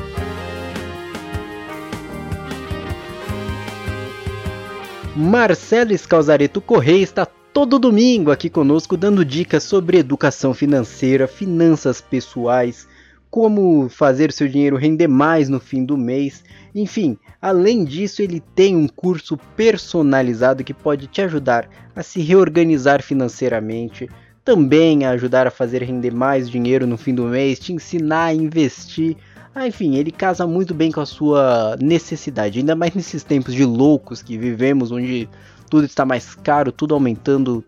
Marcelo 5.17 5.97
Scalzareto 5.97 6.61
Correia 6.61 7.03
está 7.03 7.27
todo 7.57 7.79
domingo 7.79 8.31
aqui 8.31 8.51
conosco 8.51 8.99
dando 8.99 9.25
dicas 9.25 9.63
sobre 9.63 9.97
educação 9.97 10.53
financeira, 10.53 11.27
finanças 11.27 12.03
pessoais, 12.03 12.87
como 13.31 13.89
fazer 13.89 14.31
seu 14.31 14.47
dinheiro 14.47 14.77
render 14.77 15.09
mais 15.09 15.49
no 15.49 15.59
fim 15.59 15.83
do 15.83 15.97
mês. 15.97 16.45
Enfim, 16.75 17.17
além 17.41 17.83
disso, 17.83 18.21
ele 18.21 18.41
tem 18.55 18.77
um 18.77 18.87
curso 18.87 19.39
personalizado 19.57 20.63
que 20.63 20.75
pode 20.75 21.07
te 21.07 21.23
ajudar 21.23 21.67
a 21.95 22.03
se 22.03 22.21
reorganizar 22.21 23.03
financeiramente, 23.03 24.07
também 24.45 25.07
a 25.07 25.13
ajudar 25.13 25.47
a 25.47 25.51
fazer 25.51 25.83
render 25.83 26.13
mais 26.13 26.51
dinheiro 26.51 26.87
no 26.87 26.99
fim 26.99 27.15
do 27.15 27.25
mês, 27.25 27.59
te 27.59 27.73
ensinar 27.73 28.25
a 28.25 28.35
investir. 28.35 29.17
Ah, 29.55 29.67
enfim, 29.67 29.97
ele 29.97 30.11
casa 30.11 30.47
muito 30.47 30.75
bem 30.75 30.93
com 30.93 31.01
a 31.01 31.07
sua 31.07 31.75
necessidade, 31.81 32.59
ainda 32.59 32.77
mais 32.77 32.93
nesses 32.95 33.25
tempos 33.25 33.55
de 33.55 33.65
loucos 33.65 34.21
que 34.21 34.37
vivemos, 34.37 34.93
onde 34.93 35.27
tudo 35.69 35.85
está 35.85 36.05
mais 36.05 36.35
caro, 36.35 36.73
tudo 36.73 36.95
aumentando 36.95 37.65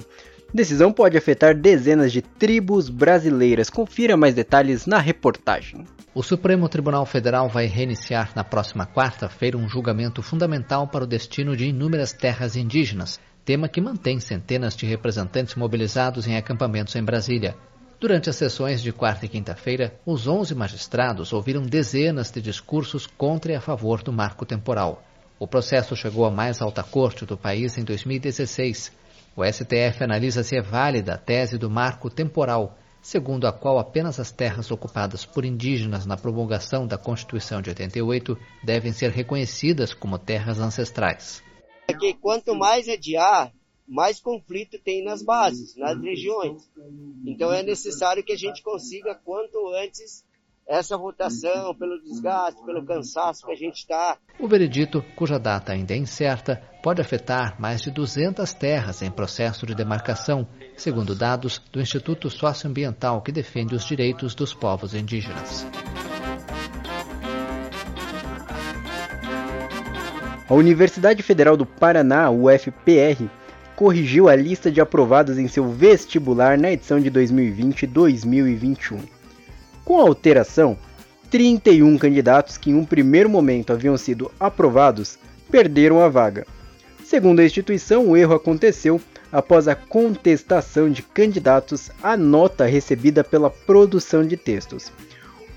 Decisão 0.51 0.91
pode 0.91 1.15
afetar 1.15 1.53
dezenas 1.53 2.11
de 2.11 2.23
tribos 2.23 2.89
brasileiras. 2.89 3.69
Confira 3.69 4.17
mais 4.17 4.33
detalhes 4.33 4.87
na 4.87 4.97
reportagem. 4.97 5.85
O 6.15 6.23
Supremo 6.23 6.67
Tribunal 6.67 7.05
Federal 7.05 7.47
vai 7.47 7.67
reiniciar 7.67 8.31
na 8.35 8.43
próxima 8.43 8.87
quarta-feira 8.87 9.55
um 9.55 9.69
julgamento 9.69 10.23
fundamental 10.23 10.87
para 10.87 11.03
o 11.03 11.07
destino 11.07 11.55
de 11.55 11.67
inúmeras 11.67 12.11
terras 12.11 12.55
indígenas 12.55 13.19
tema 13.45 13.67
que 13.67 13.81
mantém 13.81 14.19
centenas 14.19 14.75
de 14.75 14.85
representantes 14.85 15.55
mobilizados 15.55 16.27
em 16.27 16.37
acampamentos 16.37 16.95
em 16.95 17.03
Brasília. 17.03 17.55
Durante 17.99 18.29
as 18.29 18.35
sessões 18.35 18.81
de 18.81 18.91
quarta 18.91 19.25
e 19.25 19.29
quinta-feira, 19.29 19.93
os 20.05 20.27
11 20.27 20.55
magistrados 20.55 21.31
ouviram 21.33 21.61
dezenas 21.61 22.31
de 22.31 22.41
discursos 22.41 23.05
contra 23.05 23.53
e 23.53 23.55
a 23.55 23.61
favor 23.61 24.01
do 24.01 24.11
marco 24.11 24.45
temporal. 24.45 25.03
O 25.39 25.47
processo 25.47 25.95
chegou 25.95 26.25
à 26.25 26.31
mais 26.31 26.61
alta 26.61 26.83
corte 26.83 27.25
do 27.25 27.37
país 27.37 27.77
em 27.77 27.83
2016. 27.83 28.91
O 29.35 29.43
STF 29.43 30.03
analisa 30.03 30.43
se 30.43 30.55
é 30.55 30.61
válida 30.61 31.15
a 31.15 31.17
tese 31.17 31.57
do 31.57 31.69
marco 31.69 32.09
temporal, 32.09 32.77
segundo 33.01 33.45
a 33.45 33.51
qual 33.51 33.77
apenas 33.77 34.19
as 34.19 34.31
terras 34.31 34.71
ocupadas 34.71 35.25
por 35.25 35.43
indígenas 35.43 36.05
na 36.05 36.15
promulgação 36.15 36.87
da 36.87 36.97
Constituição 36.97 37.61
de 37.61 37.69
88 37.69 38.37
devem 38.63 38.93
ser 38.93 39.11
reconhecidas 39.11 39.93
como 39.93 40.17
terras 40.17 40.59
ancestrais. 40.59 41.43
É 41.87 41.93
que 41.93 42.13
quanto 42.13 42.55
mais 42.55 42.87
adiar, 42.87 43.53
mais 43.87 44.19
conflito 44.19 44.79
tem 44.79 45.03
nas 45.03 45.21
bases, 45.21 45.75
nas 45.75 45.99
regiões. 46.01 46.69
Então 47.25 47.51
é 47.51 47.61
necessário 47.61 48.23
que 48.23 48.31
a 48.31 48.37
gente 48.37 48.63
consiga 48.63 49.15
quanto 49.15 49.67
antes 49.75 50.23
essa 50.65 50.97
votação, 50.97 51.75
pelo 51.75 52.01
desgaste, 52.01 52.63
pelo 52.65 52.85
cansaço 52.85 53.45
que 53.45 53.51
a 53.51 53.55
gente 53.55 53.79
está. 53.79 54.17
O 54.39 54.47
veredito, 54.47 55.03
cuja 55.15 55.37
data 55.37 55.73
ainda 55.73 55.93
é 55.93 55.97
incerta, 55.97 56.55
pode 56.81 57.01
afetar 57.01 57.59
mais 57.59 57.81
de 57.81 57.91
200 57.91 58.53
terras 58.53 59.01
em 59.01 59.11
processo 59.11 59.65
de 59.65 59.75
demarcação, 59.75 60.47
segundo 60.77 61.13
dados 61.13 61.59
do 61.71 61.81
Instituto 61.81 62.29
Socioambiental 62.29 63.21
que 63.21 63.31
defende 63.31 63.75
os 63.75 63.85
direitos 63.85 64.33
dos 64.33 64.53
povos 64.53 64.93
indígenas. 64.93 65.65
A 70.49 70.53
Universidade 70.53 71.23
Federal 71.23 71.55
do 71.55 71.65
Paraná, 71.65 72.29
UFPR, 72.29 73.29
corrigiu 73.77 74.27
a 74.27 74.35
lista 74.35 74.69
de 74.69 74.81
aprovados 74.81 75.37
em 75.37 75.47
seu 75.47 75.69
vestibular 75.69 76.57
na 76.57 76.71
edição 76.71 76.99
de 76.99 77.09
2020-2021. 77.09 78.99
Com 79.85 79.99
a 79.99 80.03
alteração, 80.03 80.77
31 81.31 81.97
candidatos 81.97 82.57
que 82.57 82.69
em 82.71 82.75
um 82.75 82.83
primeiro 82.83 83.29
momento 83.29 83.71
haviam 83.71 83.97
sido 83.97 84.29
aprovados 84.37 85.17
perderam 85.49 86.01
a 86.01 86.09
vaga. 86.09 86.45
Segundo 87.05 87.39
a 87.39 87.45
instituição, 87.45 88.09
o 88.09 88.17
erro 88.17 88.35
aconteceu 88.35 88.99
após 89.31 89.67
a 89.67 89.75
contestação 89.75 90.89
de 90.89 91.01
candidatos 91.01 91.89
à 92.01 92.17
nota 92.17 92.65
recebida 92.65 93.23
pela 93.23 93.49
produção 93.49 94.27
de 94.27 94.35
textos. 94.35 94.91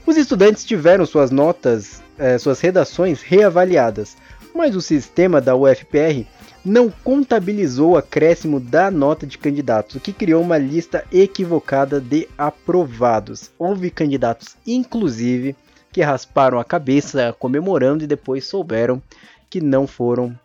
Os 0.07 0.16
estudantes 0.16 0.64
tiveram 0.64 1.05
suas 1.05 1.33
notas, 1.33 2.00
eh, 2.19 2.38
suas 2.38 2.61
redações 2.61 3.23
reavaliadas, 3.23 4.16
mas 4.56 4.75
o 4.75 4.80
sistema 4.80 5.40
da 5.40 5.54
UFPR 5.54 6.25
não 6.64 6.90
contabilizou 6.90 7.92
o 7.92 7.96
acréscimo 7.96 8.58
da 8.58 8.90
nota 8.90 9.25
de 9.26 9.38
candidatos, 9.38 9.96
o 9.96 10.00
que 10.00 10.12
criou 10.12 10.42
uma 10.42 10.58
lista 10.58 11.04
equivocada 11.12 12.00
de 12.00 12.28
aprovados. 12.36 13.50
Houve 13.56 13.90
candidatos, 13.90 14.56
inclusive, 14.66 15.54
que 15.92 16.02
rasparam 16.02 16.58
a 16.58 16.64
cabeça 16.64 17.34
comemorando 17.38 18.02
e 18.02 18.06
depois 18.06 18.44
souberam 18.46 19.00
que 19.48 19.60
não 19.60 19.86
foram 19.86 20.36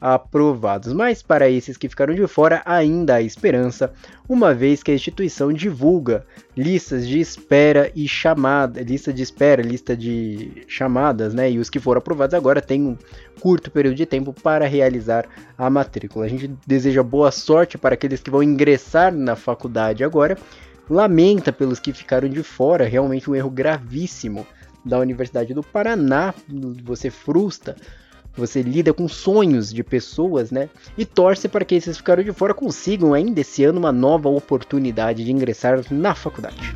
aprovados. 0.00 0.92
Mas 0.92 1.22
para 1.22 1.50
esses 1.50 1.76
que 1.76 1.88
ficaram 1.88 2.14
de 2.14 2.26
fora, 2.26 2.62
ainda 2.64 3.16
há 3.16 3.22
esperança, 3.22 3.92
uma 4.28 4.54
vez 4.54 4.82
que 4.82 4.90
a 4.90 4.94
instituição 4.94 5.52
divulga 5.52 6.24
listas 6.56 7.06
de 7.06 7.20
espera 7.20 7.90
e 7.94 8.08
chamada, 8.08 8.80
lista 8.80 9.12
de 9.12 9.22
espera, 9.22 9.62
lista 9.62 9.96
de 9.96 10.64
chamadas, 10.66 11.34
né? 11.34 11.50
E 11.50 11.58
os 11.58 11.68
que 11.68 11.78
foram 11.78 11.98
aprovados 11.98 12.34
agora 12.34 12.62
têm 12.62 12.82
um 12.82 12.96
curto 13.40 13.70
período 13.70 13.96
de 13.96 14.06
tempo 14.06 14.32
para 14.32 14.66
realizar 14.66 15.26
a 15.58 15.68
matrícula. 15.68 16.24
A 16.24 16.28
gente 16.28 16.50
deseja 16.66 17.02
boa 17.02 17.30
sorte 17.30 17.76
para 17.76 17.94
aqueles 17.94 18.20
que 18.20 18.30
vão 18.30 18.42
ingressar 18.42 19.12
na 19.12 19.36
faculdade 19.36 20.02
agora. 20.02 20.38
Lamenta 20.88 21.52
pelos 21.52 21.78
que 21.78 21.92
ficaram 21.92 22.28
de 22.28 22.42
fora, 22.42 22.84
realmente 22.84 23.30
um 23.30 23.34
erro 23.34 23.50
gravíssimo 23.50 24.46
da 24.84 24.98
Universidade 24.98 25.54
do 25.54 25.62
Paraná. 25.62 26.34
Você 26.84 27.10
frustra 27.10 27.76
você 28.36 28.62
lida 28.62 28.92
com 28.92 29.08
sonhos 29.08 29.72
de 29.72 29.82
pessoas, 29.82 30.50
né? 30.50 30.68
E 30.96 31.04
torce 31.04 31.48
para 31.48 31.64
que 31.64 31.74
esses 31.74 31.96
ficaram 31.96 32.22
de 32.22 32.32
fora 32.32 32.54
consigam 32.54 33.12
ainda 33.12 33.40
esse 33.40 33.64
ano 33.64 33.78
uma 33.78 33.92
nova 33.92 34.28
oportunidade 34.28 35.24
de 35.24 35.32
ingressar 35.32 35.84
na 35.90 36.14
faculdade. 36.14 36.74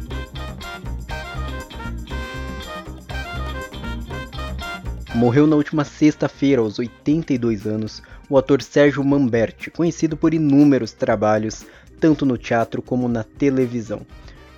Morreu 5.14 5.46
na 5.46 5.54
última 5.54 5.84
sexta-feira, 5.84 6.60
aos 6.60 6.80
82 6.80 7.66
anos, 7.66 8.02
o 8.28 8.36
ator 8.36 8.60
Sérgio 8.60 9.04
Mamberti, 9.04 9.70
conhecido 9.70 10.16
por 10.16 10.34
inúmeros 10.34 10.90
trabalhos, 10.90 11.64
tanto 12.00 12.26
no 12.26 12.36
teatro 12.36 12.82
como 12.82 13.08
na 13.08 13.22
televisão. 13.22 14.04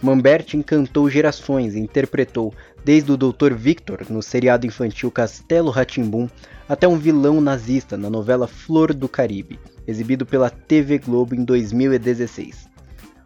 Mamberti 0.00 0.56
encantou 0.56 1.10
gerações 1.10 1.74
e 1.74 1.80
interpretou 1.80 2.54
desde 2.84 3.12
o 3.12 3.16
Dr. 3.16 3.52
Victor 3.54 4.06
no 4.08 4.22
seriado 4.22 4.66
infantil 4.66 5.10
Castelo 5.10 5.70
Ratimbum 5.70 6.28
até 6.68 6.86
um 6.86 6.96
vilão 6.96 7.40
nazista 7.40 7.96
na 7.96 8.10
novela 8.10 8.46
Flor 8.46 8.92
do 8.92 9.08
Caribe, 9.08 9.58
exibido 9.86 10.26
pela 10.26 10.50
TV 10.50 10.98
Globo 10.98 11.34
em 11.34 11.44
2016. 11.44 12.68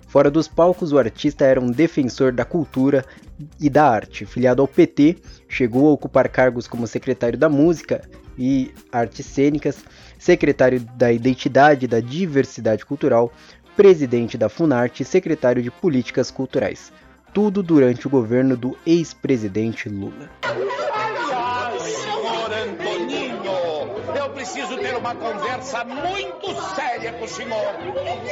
Fora 0.06 0.30
dos 0.30 0.48
palcos, 0.48 0.92
o 0.92 0.98
artista 0.98 1.44
era 1.44 1.60
um 1.60 1.70
defensor 1.70 2.32
da 2.32 2.44
cultura 2.44 3.04
e 3.60 3.70
da 3.70 3.88
arte. 3.88 4.26
Filiado 4.26 4.60
ao 4.60 4.66
PT, 4.66 5.18
chegou 5.48 5.88
a 5.88 5.92
ocupar 5.92 6.28
cargos 6.28 6.66
como 6.66 6.86
secretário 6.86 7.38
da 7.38 7.48
Música 7.48 8.02
e 8.36 8.72
Artes 8.90 9.24
Cênicas, 9.26 9.84
secretário 10.18 10.80
da 10.96 11.12
Identidade 11.12 11.84
e 11.84 11.88
da 11.88 12.00
Diversidade 12.00 12.84
Cultural, 12.84 13.32
presidente 13.76 14.36
da 14.36 14.48
Funarte 14.48 15.04
e 15.04 15.06
secretário 15.06 15.62
de 15.62 15.70
Políticas 15.70 16.30
Culturais. 16.30 16.92
Tudo 17.32 17.62
durante 17.62 18.08
o 18.08 18.10
governo 18.10 18.56
do 18.56 18.76
ex-presidente 18.84 19.88
Lula. 19.88 20.28
Preciso 24.50 24.76
ter 24.78 24.96
uma 24.96 25.14
conversa 25.14 25.84
muito 25.84 26.74
séria 26.74 27.12
com 27.12 27.24
o 27.24 27.28
senhor. 27.28 27.74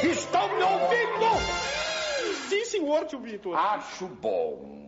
Estão 0.02 0.48
me 0.48 0.62
ouvindo? 0.64 2.48
Sim, 2.48 2.64
senhor, 2.64 3.04
tio 3.06 3.20
Vitor. 3.20 3.56
Acho 3.56 4.08
bom. 4.08 4.78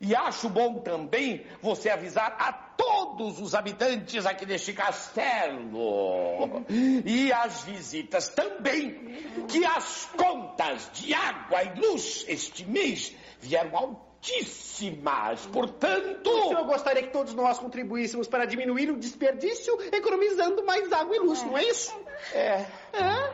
E 0.00 0.14
acho 0.16 0.48
bom 0.48 0.80
também 0.80 1.46
você 1.62 1.88
avisar 1.90 2.36
a 2.38 2.52
todos 2.52 3.40
os 3.40 3.54
habitantes 3.54 4.26
aqui 4.26 4.44
deste 4.44 4.72
castelo 4.72 6.64
e 6.68 7.32
as 7.32 7.62
visitas 7.62 8.28
também 8.28 9.16
que 9.48 9.64
as 9.64 10.06
contas 10.16 10.90
de 10.92 11.14
água 11.14 11.62
e 11.62 11.80
luz 11.80 12.24
este 12.28 12.66
mês 12.66 13.14
vieram 13.40 13.76
ao 13.76 14.13
altíssimas. 14.24 15.46
Portanto. 15.52 16.30
O 16.30 16.48
senhor 16.48 16.64
gostaria 16.64 17.02
que 17.02 17.12
todos 17.12 17.34
nós 17.34 17.58
contribuíssemos 17.58 18.26
para 18.26 18.46
diminuir 18.46 18.90
o 18.90 18.96
desperdício, 18.96 19.78
economizando 19.92 20.64
mais 20.64 20.90
água 20.92 21.14
e 21.14 21.18
luz, 21.18 21.42
é. 21.42 21.44
não 21.44 21.58
é 21.58 21.64
isso? 21.64 21.92
É. 22.32 22.64
É? 22.92 23.30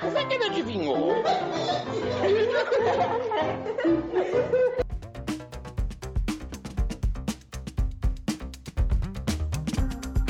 Como 0.00 0.18
é 0.18 0.24
que 0.24 0.34
ele 0.34 0.44
adivinhou? 0.44 1.22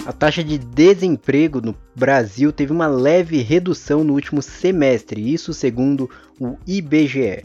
A 0.07 0.13
taxa 0.13 0.43
de 0.43 0.59
desemprego 0.59 1.61
no 1.61 1.77
Brasil 1.95 2.53
teve 2.53 2.73
uma 2.73 2.89
leve 2.89 3.43
redução 3.43 4.03
no 4.03 4.15
último 4.15 4.43
semestre, 4.43 5.33
isso 5.33 5.55
segundo 5.55 6.11
o 6.39 6.57
IBGE. 6.67 7.45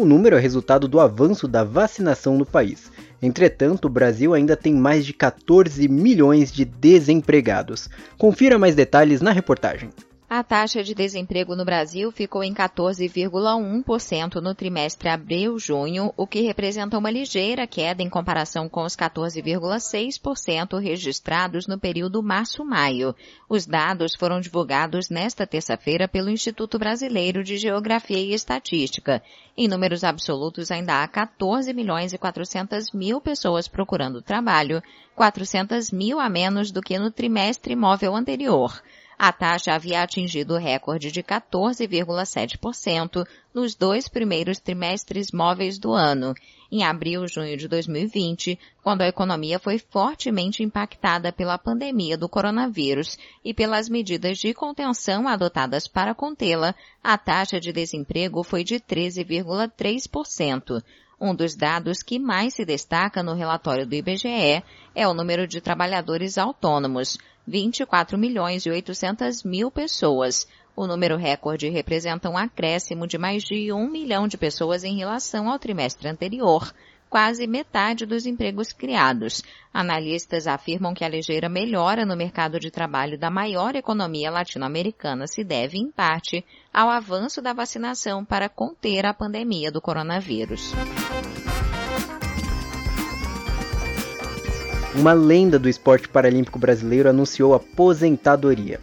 O 0.00 0.06
número 0.06 0.34
é 0.34 0.40
resultado 0.40 0.88
do 0.88 0.98
avanço 0.98 1.46
da 1.46 1.62
vacinação 1.62 2.38
no 2.38 2.46
país. 2.46 2.90
Entretanto, 3.20 3.84
o 3.84 3.90
Brasil 3.90 4.32
ainda 4.32 4.56
tem 4.56 4.72
mais 4.72 5.04
de 5.04 5.12
14 5.12 5.86
milhões 5.88 6.50
de 6.50 6.64
desempregados. 6.64 7.90
Confira 8.16 8.58
mais 8.58 8.74
detalhes 8.74 9.20
na 9.20 9.30
reportagem. 9.30 9.90
A 10.32 10.44
taxa 10.44 10.84
de 10.84 10.94
desemprego 10.94 11.56
no 11.56 11.64
Brasil 11.64 12.12
ficou 12.12 12.44
em 12.44 12.54
14,1% 12.54 14.36
no 14.36 14.54
trimestre 14.54 15.08
abril-junho, 15.08 16.14
o 16.16 16.24
que 16.24 16.40
representa 16.42 16.96
uma 16.96 17.10
ligeira 17.10 17.66
queda 17.66 18.00
em 18.00 18.08
comparação 18.08 18.68
com 18.68 18.84
os 18.84 18.94
14,6% 18.94 20.78
registrados 20.78 21.66
no 21.66 21.80
período 21.80 22.22
março-maio. 22.22 23.12
Os 23.48 23.66
dados 23.66 24.14
foram 24.14 24.40
divulgados 24.40 25.10
nesta 25.10 25.44
terça-feira 25.48 26.06
pelo 26.06 26.30
Instituto 26.30 26.78
Brasileiro 26.78 27.42
de 27.42 27.58
Geografia 27.58 28.20
e 28.20 28.32
Estatística. 28.32 29.20
Em 29.56 29.66
números 29.66 30.04
absolutos, 30.04 30.70
ainda 30.70 31.02
há 31.02 31.08
14 31.08 31.74
milhões 31.74 32.12
e 32.12 32.18
400 32.18 32.92
mil 32.92 33.20
pessoas 33.20 33.66
procurando 33.66 34.22
trabalho, 34.22 34.80
400 35.16 35.90
mil 35.90 36.20
a 36.20 36.28
menos 36.28 36.70
do 36.70 36.80
que 36.80 36.96
no 37.00 37.10
trimestre 37.10 37.74
móvel 37.74 38.14
anterior. 38.14 38.80
A 39.22 39.32
taxa 39.32 39.74
havia 39.74 40.02
atingido 40.02 40.54
o 40.54 40.56
recorde 40.56 41.12
de 41.12 41.22
14,7% 41.22 43.28
nos 43.52 43.74
dois 43.74 44.08
primeiros 44.08 44.58
trimestres 44.58 45.30
móveis 45.30 45.78
do 45.78 45.92
ano, 45.92 46.34
em 46.72 46.84
abril 46.84 47.26
e 47.26 47.28
junho 47.28 47.54
de 47.54 47.68
2020, 47.68 48.58
quando 48.82 49.02
a 49.02 49.08
economia 49.08 49.58
foi 49.58 49.78
fortemente 49.78 50.62
impactada 50.62 51.30
pela 51.30 51.58
pandemia 51.58 52.16
do 52.16 52.30
coronavírus 52.30 53.18
e 53.44 53.52
pelas 53.52 53.90
medidas 53.90 54.38
de 54.38 54.54
contenção 54.54 55.28
adotadas 55.28 55.86
para 55.86 56.14
contê-la, 56.14 56.74
a 57.04 57.18
taxa 57.18 57.60
de 57.60 57.74
desemprego 57.74 58.42
foi 58.42 58.64
de 58.64 58.76
13,3%. 58.76 60.82
Um 61.20 61.34
dos 61.34 61.54
dados 61.54 62.02
que 62.02 62.18
mais 62.18 62.54
se 62.54 62.64
destaca 62.64 63.22
no 63.22 63.34
relatório 63.34 63.86
do 63.86 63.94
IBGE 63.94 64.64
é 64.94 65.06
o 65.06 65.12
número 65.12 65.46
de 65.46 65.60
trabalhadores 65.60 66.38
autônomos, 66.38 67.18
24 67.46 68.16
milhões 68.16 68.64
e 68.66 68.70
800 68.70 69.42
mil 69.42 69.70
pessoas. 69.70 70.46
O 70.76 70.86
número 70.86 71.16
recorde 71.16 71.68
representa 71.68 72.30
um 72.30 72.36
acréscimo 72.36 73.06
de 73.06 73.18
mais 73.18 73.42
de 73.42 73.72
um 73.72 73.88
milhão 73.88 74.28
de 74.28 74.38
pessoas 74.38 74.84
em 74.84 74.96
relação 74.96 75.50
ao 75.50 75.58
trimestre 75.58 76.08
anterior, 76.08 76.72
quase 77.10 77.46
metade 77.46 78.06
dos 78.06 78.24
empregos 78.24 78.72
criados. 78.72 79.42
Analistas 79.74 80.46
afirmam 80.46 80.94
que 80.94 81.04
a 81.04 81.08
ligeira 81.08 81.48
melhora 81.48 82.06
no 82.06 82.16
mercado 82.16 82.60
de 82.60 82.70
trabalho 82.70 83.18
da 83.18 83.30
maior 83.30 83.74
economia 83.74 84.30
latino-americana 84.30 85.26
se 85.26 85.42
deve, 85.42 85.76
em 85.76 85.90
parte, 85.90 86.44
ao 86.72 86.88
avanço 86.88 87.42
da 87.42 87.52
vacinação 87.52 88.24
para 88.24 88.48
conter 88.48 89.04
a 89.04 89.12
pandemia 89.12 89.72
do 89.72 89.80
coronavírus. 89.80 90.72
Uma 94.94 95.12
lenda 95.12 95.58
do 95.58 95.68
esporte 95.68 96.08
paralímpico 96.08 96.58
brasileiro 96.58 97.08
anunciou 97.08 97.54
aposentadoria. 97.54 98.80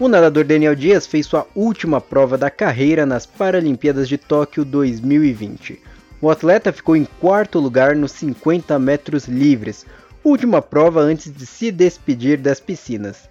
O 0.00 0.08
nadador 0.08 0.44
Daniel 0.44 0.74
Dias 0.74 1.06
fez 1.06 1.26
sua 1.26 1.46
última 1.54 2.00
prova 2.00 2.38
da 2.38 2.50
carreira 2.50 3.04
nas 3.04 3.26
Paralimpíadas 3.26 4.08
de 4.08 4.16
Tóquio 4.16 4.64
2020. 4.64 5.80
O 6.20 6.30
atleta 6.30 6.72
ficou 6.72 6.96
em 6.96 7.06
quarto 7.20 7.58
lugar 7.58 7.94
nos 7.94 8.12
50 8.12 8.78
metros 8.78 9.26
livres, 9.26 9.84
última 10.24 10.62
prova 10.62 11.00
antes 11.00 11.32
de 11.32 11.44
se 11.44 11.70
despedir 11.70 12.38
das 12.38 12.60
piscinas. 12.60 13.28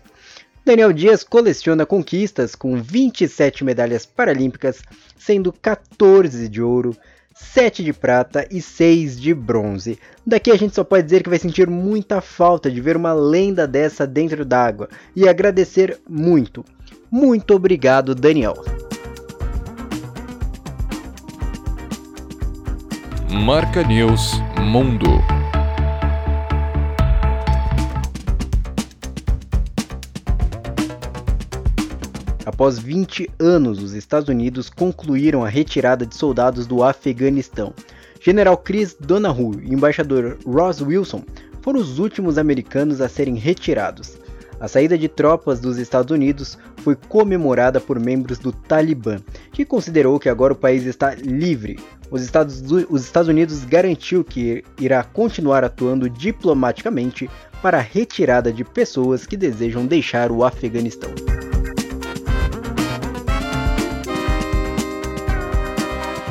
Daniel 0.64 0.92
Dias 0.92 1.24
coleciona 1.24 1.86
conquistas 1.86 2.54
com 2.54 2.82
27 2.82 3.64
medalhas 3.64 4.06
paralímpicas, 4.06 4.82
sendo 5.18 5.52
14 5.54 6.48
de 6.50 6.62
ouro, 6.62 6.96
7 7.40 7.84
de 7.84 7.94
prata 7.94 8.48
e 8.50 8.62
6 8.62 9.20
de 9.20 9.34
bronze. 9.34 10.00
Daqui 10.26 10.52
a 10.52 10.56
gente 10.56 10.74
só 10.74 10.84
pode 10.84 11.04
dizer 11.04 11.24
que 11.24 11.30
vai 11.30 11.40
sentir 11.40 11.70
muita 11.70 12.20
falta 12.20 12.70
de 12.70 12.82
ver 12.82 12.98
uma 12.98 13.14
lenda 13.14 13.68
dessa 13.68 14.08
dentro 14.08 14.44
d'água 14.44 14.90
e 15.16 15.28
agradecer 15.28 16.00
muito. 16.10 16.66
Muito 17.12 17.54
obrigado, 17.54 18.16
Daniel. 18.16 18.56
Marca 23.30 23.84
News 23.84 24.34
Mundo. 24.60 25.37
Após 32.58 32.80
20 32.80 33.30
anos, 33.38 33.84
os 33.84 33.94
Estados 33.94 34.30
Unidos 34.30 34.68
concluíram 34.68 35.46
a 35.46 35.48
retirada 35.48 36.08
de 36.08 36.16
soldados 36.16 36.66
do 36.66 36.84
Afeganistão. 36.84 37.72
General 38.20 38.58
Chris 38.58 38.98
Donahoe 39.00 39.62
e 39.64 39.72
embaixador 39.72 40.40
Ross 40.44 40.82
Wilson 40.82 41.24
foram 41.62 41.80
os 41.80 42.00
últimos 42.00 42.36
americanos 42.40 43.00
a 43.00 43.08
serem 43.08 43.36
retirados. 43.36 44.18
A 44.60 44.68
saída 44.68 44.98
de 44.98 45.08
tropas 45.08 45.60
dos 45.60 45.78
Estados 45.78 46.10
Unidos 46.10 46.58
foi 46.78 46.96
comemorada 46.96 47.80
por 47.80 48.00
membros 48.00 48.40
do 48.40 48.52
Talibã, 48.52 49.20
que 49.52 49.64
considerou 49.64 50.20
que 50.20 50.28
agora 50.28 50.54
o 50.54 50.58
país 50.58 50.84
está 50.88 51.14
livre. 51.14 51.78
Os 52.10 52.24
Estados, 52.24 52.64
os 52.90 53.04
Estados 53.04 53.30
Unidos 53.30 53.64
garantiu 53.66 54.24
que 54.24 54.64
irá 54.82 55.04
continuar 55.04 55.64
atuando 55.64 56.10
diplomaticamente 56.10 57.30
para 57.62 57.78
a 57.78 57.82
retirada 57.82 58.52
de 58.52 58.64
pessoas 58.64 59.28
que 59.28 59.38
desejam 59.38 59.86
deixar 59.86 60.32
o 60.32 60.44
Afeganistão. 60.44 61.12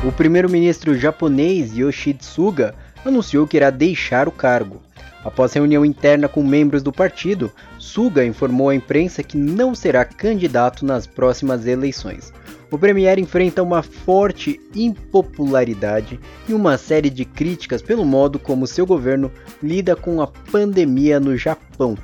O 0.03 0.11
primeiro-ministro 0.11 0.95
japonês 0.95 1.75
Yoshihide 1.75 2.23
Suga 2.23 2.75
anunciou 3.03 3.47
que 3.47 3.57
irá 3.57 3.71
deixar 3.71 4.27
o 4.27 4.31
cargo. 4.31 4.79
Após 5.23 5.53
reunião 5.53 5.83
interna 5.83 6.27
com 6.27 6.43
membros 6.43 6.83
do 6.83 6.91
partido, 6.91 7.51
Suga 7.79 8.23
informou 8.23 8.69
à 8.69 8.75
imprensa 8.75 9.23
que 9.23 9.35
não 9.35 9.73
será 9.73 10.05
candidato 10.05 10.85
nas 10.85 11.07
próximas 11.07 11.65
eleições. 11.65 12.31
O 12.69 12.77
premier 12.77 13.17
enfrenta 13.17 13.63
uma 13.63 13.81
forte 13.81 14.61
impopularidade 14.75 16.19
e 16.47 16.53
uma 16.53 16.77
série 16.77 17.09
de 17.09 17.25
críticas 17.25 17.81
pelo 17.81 18.05
modo 18.05 18.37
como 18.37 18.67
seu 18.67 18.85
governo 18.85 19.31
lida 19.63 19.95
com 19.95 20.21
a 20.21 20.27
pandemia 20.27 21.19
no 21.19 21.35
Japão, 21.35 21.97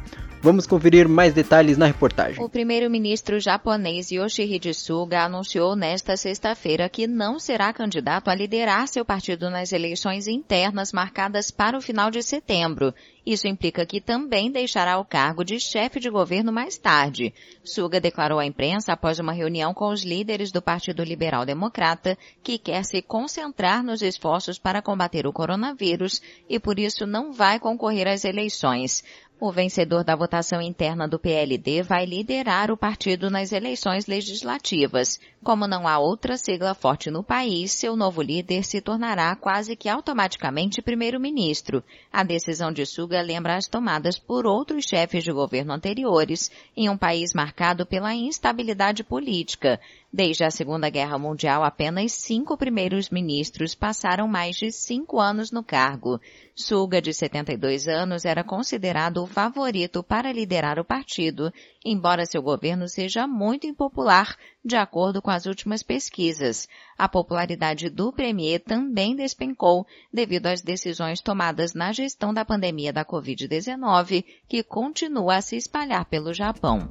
Vamos 0.44 0.68
conferir 0.68 1.08
mais 1.08 1.34
detalhes 1.34 1.78
na 1.78 1.86
reportagem. 1.86 2.44
O 2.44 2.50
primeiro-ministro 2.50 3.40
japonês 3.40 4.12
Yoshihide 4.12 4.74
Suga 4.74 5.24
anunciou 5.24 5.74
nesta 5.74 6.18
sexta-feira 6.18 6.90
que 6.90 7.08
não 7.08 7.40
será 7.40 7.72
candidato 7.72 8.28
a 8.28 8.36
liderar 8.36 8.90
seu 8.90 9.06
partido 9.06 9.50
nas 9.50 9.72
eleições 9.72 10.28
internas 10.28 10.92
marcadas 10.92 11.50
para 11.50 11.78
o 11.78 11.82
final 11.82 12.12
de 12.12 12.22
setembro. 12.22 12.94
Isso 13.26 13.48
implica 13.48 13.86
que 13.86 14.02
também 14.02 14.52
deixará 14.52 15.00
o 15.00 15.06
cargo 15.06 15.46
de 15.46 15.58
chefe 15.58 16.00
de 16.00 16.10
governo 16.10 16.52
mais 16.52 16.78
tarde. 16.78 17.34
Suga 17.64 18.02
declarou 18.02 18.38
à 18.38 18.46
imprensa 18.46 18.92
após 18.92 19.18
uma 19.18 19.32
reunião 19.32 19.74
com 19.74 19.90
os 19.90 20.04
líderes 20.04 20.52
do 20.52 20.62
Partido 20.62 21.04
Liberal 21.04 21.46
Democrata 21.46 22.18
que 22.44 22.58
quer 22.58 22.84
se 22.84 23.02
concentrar 23.02 23.82
nos 23.82 24.02
esforços 24.02 24.60
para 24.60 24.82
combater 24.82 25.26
o 25.26 25.32
coronavírus 25.32 26.22
e 26.50 26.60
por 26.60 26.78
isso 26.78 27.06
não 27.06 27.32
vai 27.32 27.60
concorrer 27.60 28.10
às 28.10 28.26
eleições. 28.26 29.04
O 29.46 29.52
vencedor 29.52 30.06
da 30.06 30.16
votação 30.16 30.62
interna 30.62 31.06
do 31.06 31.20
PLD 31.20 31.84
vai 31.84 32.06
liderar 32.06 32.72
o 32.72 32.78
partido 32.78 33.30
nas 33.30 33.52
eleições 33.52 34.06
legislativas. 34.06 35.20
Como 35.44 35.68
não 35.68 35.86
há 35.86 36.00
outra 36.00 36.38
sigla 36.38 36.74
forte 36.74 37.12
no 37.12 37.22
país, 37.22 37.74
seu 37.74 37.98
novo 37.98 38.22
líder 38.22 38.64
se 38.64 38.80
tornará 38.80 39.36
quase 39.36 39.76
que 39.76 39.90
automaticamente 39.90 40.82
primeiro-ministro. 40.82 41.84
A 42.10 42.24
decisão 42.24 42.72
de 42.72 42.86
Suga 42.86 43.13
lembra 43.22 43.56
as 43.56 43.68
tomadas 43.68 44.18
por 44.18 44.46
outros 44.46 44.86
chefes 44.86 45.24
de 45.24 45.32
governo 45.32 45.74
anteriores 45.74 46.52
em 46.76 46.90
um 46.90 46.98
país 46.98 47.34
marcado 47.34 47.86
pela 47.86 48.14
instabilidade 48.14 49.04
política. 49.04 49.80
Desde 50.16 50.44
a 50.44 50.52
Segunda 50.52 50.92
Guerra 50.92 51.18
Mundial, 51.18 51.64
apenas 51.64 52.12
cinco 52.12 52.56
primeiros 52.56 53.10
ministros 53.10 53.74
passaram 53.74 54.28
mais 54.28 54.56
de 54.56 54.72
cinco 54.72 55.20
anos 55.20 55.52
no 55.52 55.64
cargo. 55.64 56.22
Suga, 56.54 57.02
de 57.02 57.12
72 57.12 57.88
anos, 57.88 58.24
era 58.24 58.44
considerado 58.44 59.24
o 59.24 59.26
favorito 59.26 60.04
para 60.04 60.32
liderar 60.32 60.78
o 60.78 60.86
partido, 60.86 61.52
embora 61.84 62.28
seu 62.28 62.44
governo 62.44 62.88
seja 62.88 63.26
muito 63.26 63.66
impopular, 63.66 64.38
de 64.64 64.76
acordo 64.76 65.20
com 65.20 65.32
as 65.32 65.48
últimas 65.48 65.82
pesquisas. 65.82 66.70
A 66.96 67.10
popularidade 67.10 67.90
do 67.90 68.14
premier 68.14 68.60
também 68.60 69.16
despencou 69.16 69.84
devido 70.14 70.46
às 70.46 70.62
decisões 70.62 71.22
tomadas 71.22 71.74
na 71.74 71.92
gestão 71.92 72.32
da 72.32 72.46
pandemia 72.46 72.94
da 72.94 73.04
Covid-19, 73.04 74.24
que 74.48 74.62
continua 74.62 75.38
a 75.38 75.42
se 75.42 75.56
espalhar 75.56 76.06
pelo 76.06 76.36
Japão. 76.36 76.88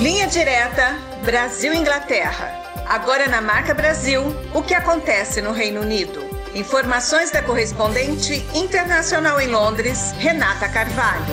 Linha 0.00 0.28
direta 0.28 0.96
Brasil-Inglaterra. 1.24 2.52
Agora 2.88 3.26
na 3.26 3.40
marca 3.40 3.74
Brasil, 3.74 4.22
o 4.54 4.62
que 4.62 4.72
acontece 4.72 5.42
no 5.42 5.50
Reino 5.50 5.80
Unido? 5.80 6.22
Informações 6.54 7.32
da 7.32 7.42
correspondente 7.42 8.46
internacional 8.54 9.40
em 9.40 9.48
Londres, 9.48 10.12
Renata 10.12 10.68
Carvalho. 10.68 11.26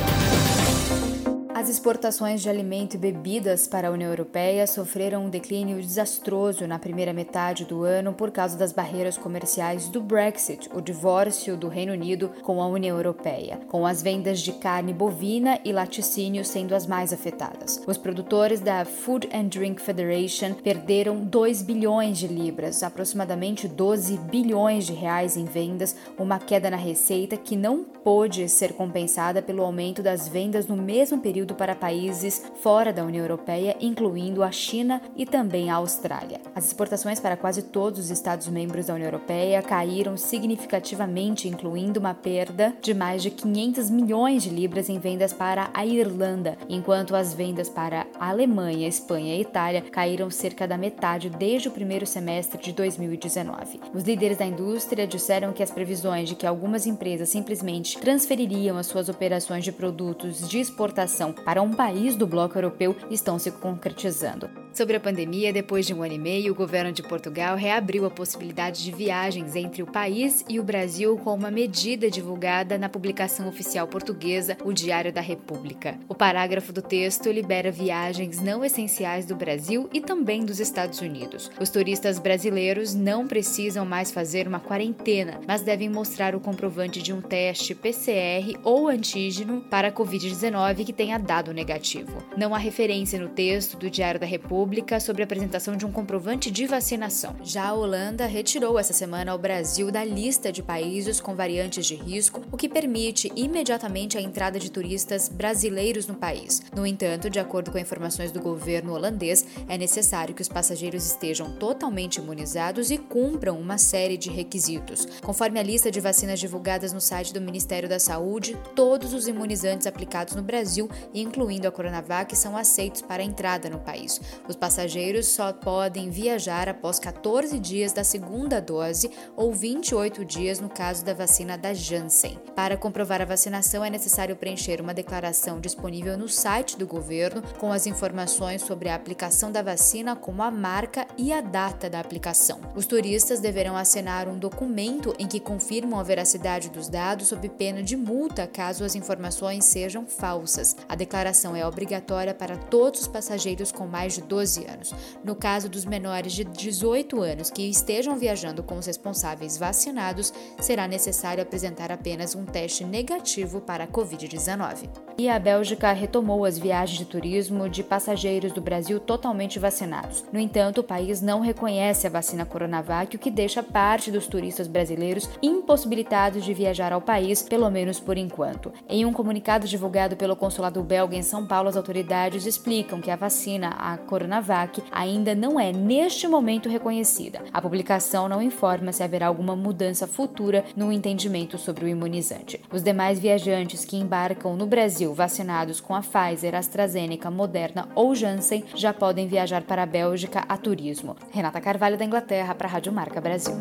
As 1.65 1.69
exportações 1.69 2.43
de 2.43 2.47
alimento 2.47 2.93
e 2.93 2.99
bebidas 2.99 3.65
para 3.65 3.87
a 3.87 3.91
União 3.91 4.11
Europeia 4.11 4.67
sofreram 4.67 5.25
um 5.25 5.31
declínio 5.31 5.81
desastroso 5.81 6.67
na 6.67 6.77
primeira 6.77 7.11
metade 7.11 7.65
do 7.65 7.81
ano 7.81 8.13
por 8.13 8.29
causa 8.29 8.55
das 8.55 8.71
barreiras 8.71 9.17
comerciais 9.17 9.87
do 9.87 9.99
Brexit, 9.99 10.69
o 10.75 10.79
divórcio 10.79 11.57
do 11.57 11.67
Reino 11.67 11.93
Unido 11.93 12.29
com 12.43 12.61
a 12.61 12.67
União 12.67 12.95
Europeia, 12.95 13.61
com 13.67 13.83
as 13.83 14.03
vendas 14.03 14.41
de 14.41 14.51
carne 14.51 14.93
bovina 14.93 15.59
e 15.65 15.71
laticínio 15.73 16.45
sendo 16.45 16.75
as 16.75 16.85
mais 16.85 17.11
afetadas. 17.11 17.81
Os 17.87 17.97
produtores 17.97 18.59
da 18.59 18.85
Food 18.85 19.27
and 19.33 19.45
Drink 19.45 19.81
Federation 19.81 20.53
perderam 20.53 21.17
2 21.17 21.63
bilhões 21.63 22.19
de 22.19 22.27
libras, 22.27 22.83
aproximadamente 22.83 23.67
12 23.67 24.19
bilhões 24.19 24.85
de 24.85 24.93
reais 24.93 25.35
em 25.35 25.45
vendas, 25.45 25.95
uma 26.15 26.37
queda 26.37 26.69
na 26.69 26.77
receita 26.77 27.35
que 27.35 27.55
não 27.55 27.83
pôde 27.83 28.47
ser 28.49 28.73
compensada 28.73 29.41
pelo 29.41 29.63
aumento 29.63 30.03
das 30.03 30.27
vendas 30.27 30.67
no 30.67 30.77
mesmo 30.77 31.19
período 31.19 31.54
para 31.55 31.75
países 31.75 32.43
fora 32.61 32.93
da 32.93 33.03
União 33.03 33.23
Europeia, 33.23 33.75
incluindo 33.79 34.43
a 34.43 34.51
China 34.51 35.01
e 35.15 35.25
também 35.25 35.69
a 35.69 35.75
Austrália. 35.75 36.41
As 36.53 36.65
exportações 36.65 37.19
para 37.19 37.37
quase 37.37 37.63
todos 37.63 37.99
os 37.99 38.09
Estados-membros 38.09 38.85
da 38.87 38.93
União 38.93 39.07
Europeia 39.07 39.61
caíram 39.61 40.17
significativamente, 40.17 41.47
incluindo 41.47 41.99
uma 41.99 42.13
perda 42.13 42.73
de 42.81 42.93
mais 42.93 43.23
de 43.23 43.31
500 43.31 43.89
milhões 43.89 44.43
de 44.43 44.49
libras 44.49 44.89
em 44.89 44.99
vendas 44.99 45.33
para 45.33 45.69
a 45.73 45.85
Irlanda, 45.85 46.57
enquanto 46.69 47.15
as 47.15 47.33
vendas 47.33 47.69
para 47.69 48.05
a 48.19 48.29
Alemanha, 48.29 48.87
Espanha 48.87 49.35
e 49.35 49.41
Itália 49.41 49.81
caíram 49.81 50.29
cerca 50.29 50.67
da 50.67 50.77
metade 50.77 51.29
desde 51.29 51.67
o 51.67 51.71
primeiro 51.71 52.05
semestre 52.05 52.61
de 52.61 52.71
2019. 52.71 53.79
Os 53.93 54.03
líderes 54.03 54.37
da 54.37 54.45
indústria 54.45 55.07
disseram 55.07 55.53
que 55.53 55.63
as 55.63 55.71
previsões 55.71 56.29
de 56.29 56.35
que 56.35 56.47
algumas 56.47 56.85
empresas 56.85 57.29
simplesmente 57.29 57.97
transfeririam 57.99 58.77
as 58.77 58.87
suas 58.87 59.09
operações 59.09 59.63
de 59.63 59.71
produtos 59.71 60.47
de 60.47 60.59
exportação 60.59 61.33
para 61.45 61.61
um 61.61 61.71
país 61.71 62.15
do 62.15 62.25
bloco 62.25 62.57
europeu 62.57 62.95
estão 63.09 63.37
se 63.37 63.51
concretizando. 63.51 64.49
Sobre 64.75 64.97
a 64.97 64.99
pandemia, 64.99 65.53
depois 65.53 65.87
de 65.87 65.93
um 65.93 66.03
ano 66.03 66.15
e 66.15 66.19
meio, 66.19 66.51
o 66.51 66.55
governo 66.55 66.91
de 66.91 67.01
Portugal 67.01 67.55
reabriu 67.55 68.05
a 68.05 68.09
possibilidade 68.09 68.83
de 68.83 68.91
viagens 68.91 69.55
entre 69.55 69.81
o 69.81 69.87
país 69.87 70.43
e 70.49 70.59
o 70.59 70.63
Brasil 70.63 71.17
com 71.17 71.33
uma 71.33 71.49
medida 71.49 72.11
divulgada 72.11 72.77
na 72.77 72.89
publicação 72.89 73.47
oficial 73.47 73.87
portuguesa, 73.87 74.57
o 74.65 74.73
Diário 74.73 75.13
da 75.13 75.21
República. 75.21 75.97
O 76.09 76.13
parágrafo 76.13 76.73
do 76.73 76.81
texto 76.81 77.31
libera 77.31 77.71
viagens 77.71 78.41
não 78.41 78.65
essenciais 78.65 79.25
do 79.25 79.33
Brasil 79.33 79.89
e 79.93 80.01
também 80.01 80.43
dos 80.43 80.59
Estados 80.59 80.99
Unidos. 80.99 81.49
Os 81.57 81.69
turistas 81.69 82.19
brasileiros 82.19 82.93
não 82.93 83.25
precisam 83.25 83.85
mais 83.85 84.11
fazer 84.11 84.45
uma 84.45 84.59
quarentena, 84.59 85.39
mas 85.47 85.61
devem 85.61 85.87
mostrar 85.87 86.35
o 86.35 86.41
comprovante 86.41 87.01
de 87.01 87.13
um 87.13 87.21
teste 87.21 87.73
PCR 87.73 88.59
ou 88.61 88.89
antígeno 88.89 89.61
para 89.69 89.87
a 89.87 89.91
Covid-19 89.93 90.83
que 90.83 90.91
tenha 90.91 91.17
dado 91.25 91.53
negativo. 91.53 92.23
Não 92.37 92.55
há 92.55 92.57
referência 92.57 93.19
no 93.19 93.27
texto 93.29 93.77
do 93.77 93.89
Diário 93.89 94.19
da 94.19 94.25
República 94.25 94.45
Pública 94.45 94.99
sobre 94.99 95.21
a 95.21 95.25
apresentação 95.25 95.75
de 95.75 95.85
um 95.85 95.91
comprovante 95.91 96.51
de 96.51 96.67
vacinação. 96.67 97.35
Já 97.43 97.67
a 97.67 97.73
Holanda 97.73 98.25
retirou 98.25 98.77
essa 98.77 98.93
semana 98.93 99.33
o 99.33 99.37
Brasil 99.37 99.91
da 99.91 100.03
lista 100.03 100.51
de 100.51 100.61
países 100.61 101.19
com 101.19 101.35
variantes 101.35 101.85
de 101.85 101.95
risco, 101.95 102.41
o 102.51 102.57
que 102.57 102.69
permite 102.69 103.31
imediatamente 103.35 104.17
a 104.17 104.21
entrada 104.21 104.59
de 104.59 104.69
turistas 104.69 105.27
brasileiros 105.27 106.07
no 106.07 106.15
país. 106.15 106.61
No 106.75 106.85
entanto, 106.85 107.29
de 107.29 107.39
acordo 107.39 107.71
com 107.71 107.77
informações 107.77 108.31
do 108.31 108.41
governo 108.41 108.93
holandês, 108.93 109.45
é 109.67 109.77
necessário 109.77 110.35
que 110.35 110.41
os 110.41 110.49
passageiros 110.49 111.05
estejam 111.05 111.51
totalmente 111.53 112.17
imunizados 112.17 112.91
e 112.91 112.97
cumpram 112.97 113.59
uma 113.59 113.77
série 113.77 114.17
de 114.17 114.29
requisitos. 114.29 115.07
Conforme 115.21 115.59
a 115.59 115.63
lista 115.63 115.89
de 115.89 115.99
vacinas 115.99 116.39
divulgadas 116.39 116.93
no 116.93 117.01
site 117.01 117.33
do 117.33 117.41
Ministério 117.41 117.89
da 117.89 117.99
Saúde, 117.99 118.57
todos 118.75 119.13
os 119.13 119.27
imunizantes 119.27 119.87
aplicados 119.87 120.35
no 120.35 120.43
Brasil, 120.43 120.89
incluindo 121.21 121.67
a 121.67 121.71
Coronavac, 121.71 122.35
são 122.35 122.57
aceitos 122.57 123.01
para 123.01 123.23
entrada 123.23 123.69
no 123.69 123.79
país. 123.79 124.19
Os 124.49 124.55
os 124.55 124.59
passageiros 124.59 125.27
só 125.27 125.51
podem 125.51 126.09
viajar 126.09 126.69
após 126.69 126.97
14 126.97 127.59
dias 127.59 127.91
da 127.91 128.05
segunda 128.05 128.61
dose 128.61 129.11
ou 129.35 129.51
28 129.51 130.23
dias 130.23 130.61
no 130.61 130.69
caso 130.69 131.03
da 131.03 131.13
vacina 131.13 131.57
da 131.57 131.73
Janssen. 131.73 132.39
Para 132.55 132.77
comprovar 132.77 133.21
a 133.21 133.25
vacinação, 133.25 133.83
é 133.83 133.89
necessário 133.89 134.37
preencher 134.37 134.79
uma 134.79 134.93
declaração 134.93 135.59
disponível 135.59 136.17
no 136.17 136.29
site 136.29 136.77
do 136.77 136.87
governo 136.87 137.43
com 137.59 137.73
as 137.73 137.85
informações 137.85 138.61
sobre 138.61 138.87
a 138.87 138.95
aplicação 138.95 139.51
da 139.51 139.61
vacina, 139.61 140.15
como 140.15 140.41
a 140.41 140.49
marca 140.49 141.05
e 141.17 141.33
a 141.33 141.41
data 141.41 141.89
da 141.89 141.99
aplicação. 141.99 142.61
Os 142.73 142.85
turistas 142.85 143.41
deverão 143.41 143.75
assinar 143.75 144.29
um 144.29 144.39
documento 144.39 145.13
em 145.19 145.27
que 145.27 145.41
confirmam 145.41 145.99
a 145.99 146.03
veracidade 146.03 146.69
dos 146.69 146.87
dados 146.87 147.27
sob 147.27 147.49
pena 147.49 147.83
de 147.83 147.97
multa 147.97 148.47
caso 148.47 148.85
as 148.85 148.95
informações 148.95 149.65
sejam 149.65 150.07
falsas. 150.07 150.77
A 150.87 150.95
declaração 151.05 151.55
é 151.55 151.65
obrigatória 151.65 152.33
para 152.33 152.57
todos 152.57 153.01
os 153.01 153.07
passageiros 153.07 153.71
com 153.71 153.85
mais 153.85 154.15
de 154.15 154.21
12 154.23 154.65
anos. 154.65 154.93
No 155.23 155.35
caso 155.35 155.69
dos 155.69 155.85
menores 155.85 156.33
de 156.33 156.43
18 156.43 157.21
anos 157.21 157.51
que 157.51 157.69
estejam 157.69 158.17
viajando 158.17 158.63
com 158.63 158.77
os 158.77 158.87
responsáveis 158.87 159.55
vacinados, 159.55 160.33
será 160.59 160.87
necessário 160.87 161.43
apresentar 161.43 161.91
apenas 161.91 162.35
um 162.35 162.43
teste 162.43 162.83
negativo 162.83 163.61
para 163.61 163.83
a 163.83 163.87
Covid-19. 163.87 164.89
E 165.17 165.29
a 165.29 165.37
Bélgica 165.37 165.93
retomou 165.93 166.43
as 166.43 166.57
viagens 166.57 166.97
de 166.97 167.05
turismo 167.05 167.69
de 167.69 167.83
passageiros 167.83 168.51
do 168.51 168.61
Brasil 168.61 168.99
totalmente 168.99 169.59
vacinados. 169.59 170.25
No 170.33 170.39
entanto, 170.39 170.81
o 170.81 170.83
país 170.83 171.21
não 171.21 171.39
reconhece 171.39 172.07
a 172.07 172.09
vacina 172.09 172.45
Coronavac, 172.45 173.15
o 173.15 173.19
que 173.19 173.29
deixa 173.29 173.61
parte 173.61 174.11
dos 174.11 174.27
turistas 174.27 174.67
brasileiros 174.67 175.29
impossibilitados 175.41 176.43
de 176.43 176.53
viajar 176.53 176.91
ao 176.91 177.01
país, 177.01 177.43
pelo 177.43 177.69
menos 177.69 177.99
por 177.99 178.17
enquanto. 178.17 178.73
Em 178.89 179.05
um 179.05 179.13
comunicado 179.13 179.67
divulgado 179.67 180.17
pelo 180.17 180.35
consulado 180.35 180.81
belga 180.81 180.94
em 180.95 181.21
São 181.21 181.45
Paulo, 181.45 181.69
as 181.69 181.77
autoridades 181.77 182.45
explicam 182.45 183.01
que 183.01 183.11
a 183.11 183.15
vacina, 183.15 183.69
a 183.77 183.97
Coronavac, 183.97 184.81
ainda 184.91 185.35
não 185.35 185.59
é 185.59 185.71
neste 185.71 186.27
momento 186.27 186.69
reconhecida. 186.69 187.41
A 187.53 187.61
publicação 187.61 188.29
não 188.29 188.41
informa 188.41 188.91
se 188.91 189.03
haverá 189.03 189.27
alguma 189.27 189.55
mudança 189.55 190.07
futura 190.07 190.63
no 190.75 190.91
entendimento 190.91 191.57
sobre 191.57 191.85
o 191.85 191.87
imunizante. 191.87 192.61
Os 192.71 192.81
demais 192.81 193.19
viajantes 193.19 193.83
que 193.83 193.97
embarcam 193.97 194.55
no 194.55 194.65
Brasil 194.65 195.13
vacinados 195.13 195.81
com 195.81 195.93
a 195.93 196.01
Pfizer, 196.01 196.55
AstraZeneca, 196.55 197.29
Moderna 197.29 197.89
ou 197.93 198.15
Janssen 198.15 198.63
já 198.73 198.93
podem 198.93 199.27
viajar 199.27 199.63
para 199.63 199.83
a 199.83 199.85
Bélgica 199.85 200.45
a 200.47 200.57
turismo. 200.57 201.15
Renata 201.31 201.59
Carvalho 201.59 201.97
da 201.97 202.05
Inglaterra 202.05 202.55
para 202.55 202.67
a 202.67 202.71
Rádio 202.71 202.93
Marca 202.93 203.19
Brasil. 203.19 203.55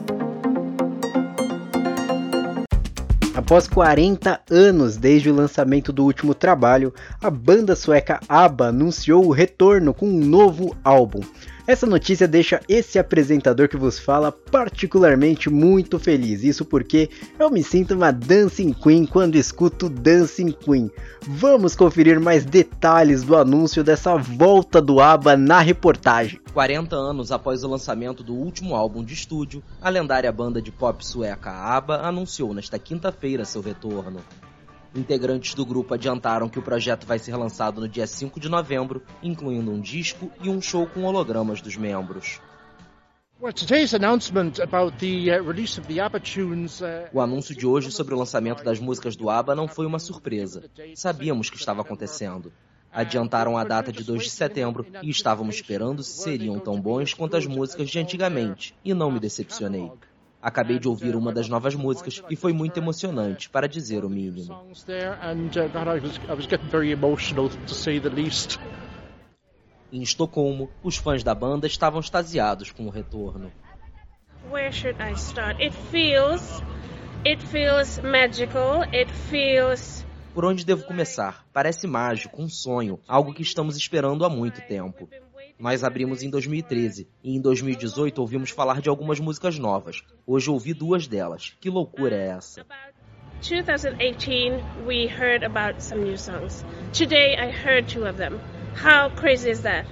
Após 3.44 3.68
40 3.68 4.40
anos 4.50 4.96
desde 4.96 5.28
o 5.28 5.34
lançamento 5.34 5.92
do 5.92 6.02
último 6.02 6.34
trabalho, 6.34 6.94
a 7.22 7.28
banda 7.28 7.76
sueca 7.76 8.18
ABBA 8.26 8.68
anunciou 8.68 9.26
o 9.26 9.32
retorno 9.32 9.92
com 9.92 10.08
um 10.08 10.18
novo 10.18 10.74
álbum. 10.82 11.20
Essa 11.66 11.86
notícia 11.86 12.28
deixa 12.28 12.60
esse 12.68 12.98
apresentador 12.98 13.70
que 13.70 13.76
vos 13.78 13.98
fala 13.98 14.30
particularmente 14.30 15.48
muito 15.48 15.98
feliz. 15.98 16.44
Isso 16.44 16.62
porque 16.62 17.08
eu 17.38 17.50
me 17.50 17.62
sinto 17.62 17.94
uma 17.94 18.10
Dancing 18.10 18.74
Queen 18.74 19.06
quando 19.06 19.36
escuto 19.36 19.88
Dancing 19.88 20.52
Queen. 20.52 20.90
Vamos 21.22 21.74
conferir 21.74 22.20
mais 22.20 22.44
detalhes 22.44 23.22
do 23.22 23.34
anúncio 23.34 23.82
dessa 23.82 24.14
volta 24.14 24.78
do 24.82 25.00
ABBA 25.00 25.38
na 25.38 25.60
reportagem. 25.60 26.38
40 26.52 26.94
anos 26.94 27.32
após 27.32 27.64
o 27.64 27.68
lançamento 27.68 28.22
do 28.22 28.34
último 28.34 28.74
álbum 28.74 29.02
de 29.02 29.14
estúdio, 29.14 29.62
a 29.80 29.88
lendária 29.88 30.30
banda 30.30 30.60
de 30.60 30.70
pop 30.70 31.04
sueca 31.04 31.50
ABBA 31.50 31.96
anunciou 32.02 32.52
nesta 32.52 32.78
quinta-feira 32.78 33.46
seu 33.46 33.62
retorno. 33.62 34.20
Integrantes 34.94 35.54
do 35.54 35.66
grupo 35.66 35.92
adiantaram 35.92 36.48
que 36.48 36.58
o 36.58 36.62
projeto 36.62 37.04
vai 37.04 37.18
ser 37.18 37.34
lançado 37.34 37.80
no 37.80 37.88
dia 37.88 38.06
5 38.06 38.38
de 38.38 38.48
novembro, 38.48 39.02
incluindo 39.20 39.72
um 39.72 39.80
disco 39.80 40.30
e 40.40 40.48
um 40.48 40.60
show 40.60 40.86
com 40.86 41.02
hologramas 41.02 41.60
dos 41.60 41.76
membros. 41.76 42.40
Uh, 46.80 47.08
o 47.12 47.20
anúncio 47.20 47.56
de 47.56 47.66
hoje 47.66 47.90
sobre 47.90 48.14
o 48.14 48.18
lançamento 48.18 48.62
das 48.62 48.78
músicas 48.78 49.16
do 49.16 49.28
ABBA 49.28 49.56
não 49.56 49.66
foi 49.66 49.84
uma 49.84 49.98
surpresa. 49.98 50.62
Sabíamos 50.94 51.50
que 51.50 51.56
estava 51.56 51.82
acontecendo. 51.82 52.52
Adiantaram 52.92 53.58
a 53.58 53.64
data 53.64 53.90
de 53.90 54.04
2 54.04 54.22
de 54.22 54.30
setembro 54.30 54.86
e 55.02 55.10
estávamos 55.10 55.56
esperando 55.56 56.04
se 56.04 56.22
seriam 56.22 56.60
tão 56.60 56.80
bons 56.80 57.12
quanto 57.12 57.36
as 57.36 57.44
músicas 57.44 57.90
de 57.90 57.98
antigamente, 57.98 58.72
e 58.84 58.94
não 58.94 59.10
me 59.10 59.18
decepcionei. 59.18 59.90
Acabei 60.44 60.78
de 60.78 60.86
ouvir 60.86 61.16
uma 61.16 61.32
das 61.32 61.48
novas 61.48 61.74
músicas 61.74 62.22
e 62.28 62.36
foi 62.36 62.52
muito 62.52 62.76
emocionante, 62.76 63.48
para 63.48 63.66
dizer 63.66 64.04
o 64.04 64.10
mínimo. 64.10 64.54
Em 69.90 70.02
Estocolmo, 70.02 70.70
os 70.82 70.96
fãs 70.98 71.24
da 71.24 71.34
banda 71.34 71.66
estavam 71.66 71.98
extasiados 71.98 72.70
com 72.70 72.84
o 72.84 72.90
retorno. 72.90 73.50
Where 74.50 74.70
should 74.70 74.98
I 75.00 75.14
start? 75.14 75.58
It 75.58 75.74
feels 75.90 76.62
it 77.24 77.42
feels 77.46 77.98
magical. 78.00 78.82
It 78.92 79.10
feels 79.30 80.04
por 80.34 80.44
onde 80.44 80.66
devo 80.66 80.84
começar? 80.84 81.46
Parece 81.54 81.86
mágico, 81.86 82.42
um 82.42 82.48
sonho, 82.48 82.98
algo 83.08 83.32
que 83.32 83.42
estamos 83.42 83.76
esperando 83.76 84.26
há 84.26 84.28
muito 84.28 84.60
tempo. 84.60 85.08
Nós 85.58 85.84
abrimos 85.84 86.22
em 86.22 86.30
2013 86.30 87.08
e 87.22 87.36
em 87.36 87.40
2018 87.40 88.18
ouvimos 88.20 88.50
falar 88.50 88.80
de 88.80 88.88
algumas 88.88 89.20
músicas 89.20 89.56
novas. 89.56 90.02
Hoje 90.26 90.50
ouvi 90.50 90.74
duas 90.74 91.06
delas. 91.06 91.56
Que 91.60 91.70
loucura 91.70 92.16
é 92.16 92.28
essa? 92.28 92.66
2018 93.40 94.64
we 94.86 95.06
heard 95.06 95.44
about 95.44 95.80
some 95.80 96.02
new 96.02 96.16
songs. 96.18 96.64
Today 96.92 97.36
I 97.36 97.50
heard 97.50 97.86
two 97.86 98.04
of 98.04 98.16
them. 98.16 98.40
How 98.74 99.14
crazy 99.14 99.50
is 99.50 99.60
that? 99.60 99.88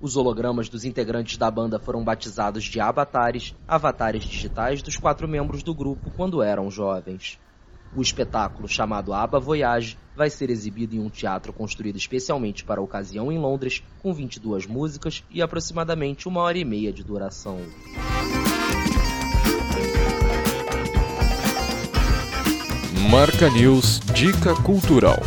Os 0.00 0.16
hologramas 0.16 0.68
dos 0.68 0.84
integrantes 0.84 1.36
da 1.36 1.50
banda 1.50 1.80
foram 1.80 2.04
batizados 2.04 2.62
de 2.62 2.78
avatares, 2.78 3.56
avatares 3.66 4.22
digitais 4.22 4.80
dos 4.80 4.96
quatro 4.96 5.26
membros 5.26 5.64
do 5.64 5.74
grupo 5.74 6.08
quando 6.12 6.40
eram 6.40 6.70
jovens. 6.70 7.36
O 7.98 8.00
espetáculo, 8.00 8.68
chamado 8.68 9.12
Aba 9.12 9.40
Voyage, 9.40 9.98
vai 10.14 10.30
ser 10.30 10.50
exibido 10.50 10.94
em 10.94 11.00
um 11.00 11.10
teatro 11.10 11.52
construído 11.52 11.96
especialmente 11.96 12.62
para 12.62 12.80
a 12.80 12.84
ocasião 12.84 13.32
em 13.32 13.38
Londres, 13.40 13.82
com 14.00 14.14
22 14.14 14.68
músicas 14.68 15.24
e 15.28 15.42
aproximadamente 15.42 16.28
uma 16.28 16.42
hora 16.42 16.56
e 16.56 16.64
meia 16.64 16.92
de 16.92 17.02
duração. 17.02 17.58
Marca 23.10 23.50
News 23.50 23.98
Dica 24.14 24.54
Cultural. 24.62 25.18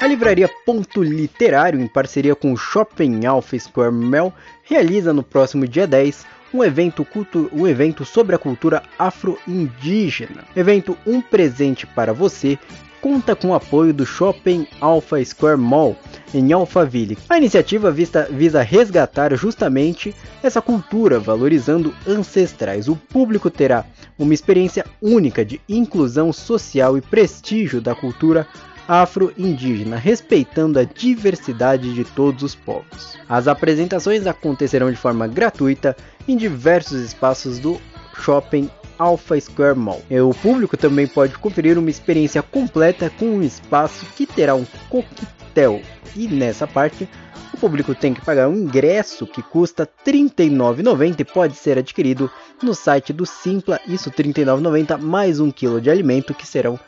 A 0.00 0.06
livraria 0.08 0.50
Ponto 0.66 1.00
Literário, 1.00 1.80
em 1.80 1.86
parceria 1.86 2.34
com 2.34 2.52
o 2.52 2.56
Shopping 2.56 3.24
Alpha 3.24 3.56
Square 3.56 3.94
Mel, 3.94 4.32
realiza 4.64 5.12
no 5.12 5.22
próximo 5.22 5.64
dia 5.64 5.86
10 5.86 6.26
um 6.52 6.62
evento, 6.62 7.06
um 7.52 7.66
evento 7.66 8.04
sobre 8.04 8.34
a 8.34 8.38
cultura 8.38 8.82
afro-indígena. 8.98 10.44
Evento 10.54 10.96
Um 11.06 11.20
Presente 11.20 11.86
para 11.86 12.12
Você 12.12 12.58
conta 13.00 13.34
com 13.34 13.48
o 13.48 13.54
apoio 13.54 13.92
do 13.92 14.06
Shopping 14.06 14.66
Alpha 14.80 15.22
Square 15.24 15.58
Mall 15.58 15.96
em 16.32 16.52
Alphaville. 16.52 17.18
A 17.28 17.36
iniciativa 17.36 17.90
vista, 17.90 18.28
visa 18.30 18.62
resgatar 18.62 19.34
justamente 19.34 20.14
essa 20.40 20.62
cultura, 20.62 21.18
valorizando 21.18 21.92
ancestrais. 22.06 22.88
O 22.88 22.94
público 22.94 23.50
terá 23.50 23.84
uma 24.16 24.32
experiência 24.32 24.84
única 25.00 25.44
de 25.44 25.60
inclusão 25.68 26.32
social 26.32 26.96
e 26.96 27.00
prestígio 27.00 27.80
da 27.80 27.92
cultura 27.92 28.46
afro-indígena, 28.86 29.96
respeitando 29.96 30.78
a 30.78 30.84
diversidade 30.84 31.94
de 31.94 32.04
todos 32.04 32.42
os 32.42 32.54
povos. 32.54 33.16
As 33.28 33.48
apresentações 33.48 34.26
acontecerão 34.26 34.90
de 34.90 34.96
forma 34.96 35.26
gratuita 35.26 35.96
em 36.26 36.36
diversos 36.36 37.00
espaços 37.00 37.58
do 37.58 37.80
shopping 38.14 38.70
Alpha 38.98 39.40
Square 39.40 39.78
Mall. 39.78 40.02
O 40.10 40.34
público 40.34 40.76
também 40.76 41.06
pode 41.06 41.36
conferir 41.38 41.78
uma 41.78 41.90
experiência 41.90 42.42
completa 42.42 43.10
com 43.18 43.26
um 43.26 43.42
espaço 43.42 44.06
que 44.16 44.26
terá 44.26 44.54
um 44.54 44.64
coquetel. 44.88 45.80
E 46.14 46.28
nessa 46.28 46.66
parte, 46.66 47.08
o 47.52 47.56
público 47.56 47.94
tem 47.94 48.14
que 48.14 48.24
pagar 48.24 48.48
um 48.48 48.56
ingresso 48.56 49.26
que 49.26 49.42
custa 49.42 49.88
R$ 50.04 50.12
39,90 50.12 51.20
e 51.20 51.24
pode 51.24 51.56
ser 51.56 51.78
adquirido 51.78 52.30
no 52.62 52.74
site 52.74 53.12
do 53.12 53.26
Simpla, 53.26 53.80
isso 53.86 54.10
R$ 54.10 54.22
39,90 54.22 54.98
mais 54.98 55.40
um 55.40 55.50
quilo 55.50 55.80
de 55.80 55.90
alimento 55.90 56.34
que 56.34 56.46
serão 56.46 56.78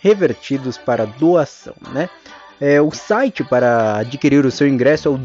revertidos 0.00 0.76
para 0.76 1.06
doação, 1.06 1.74
né? 1.92 2.10
É, 2.60 2.80
o 2.80 2.90
site 2.92 3.42
para 3.42 3.98
adquirir 3.98 4.44
o 4.44 4.50
seu 4.50 4.68
ingresso 4.68 5.08
é 5.08 5.10
o 5.10 5.18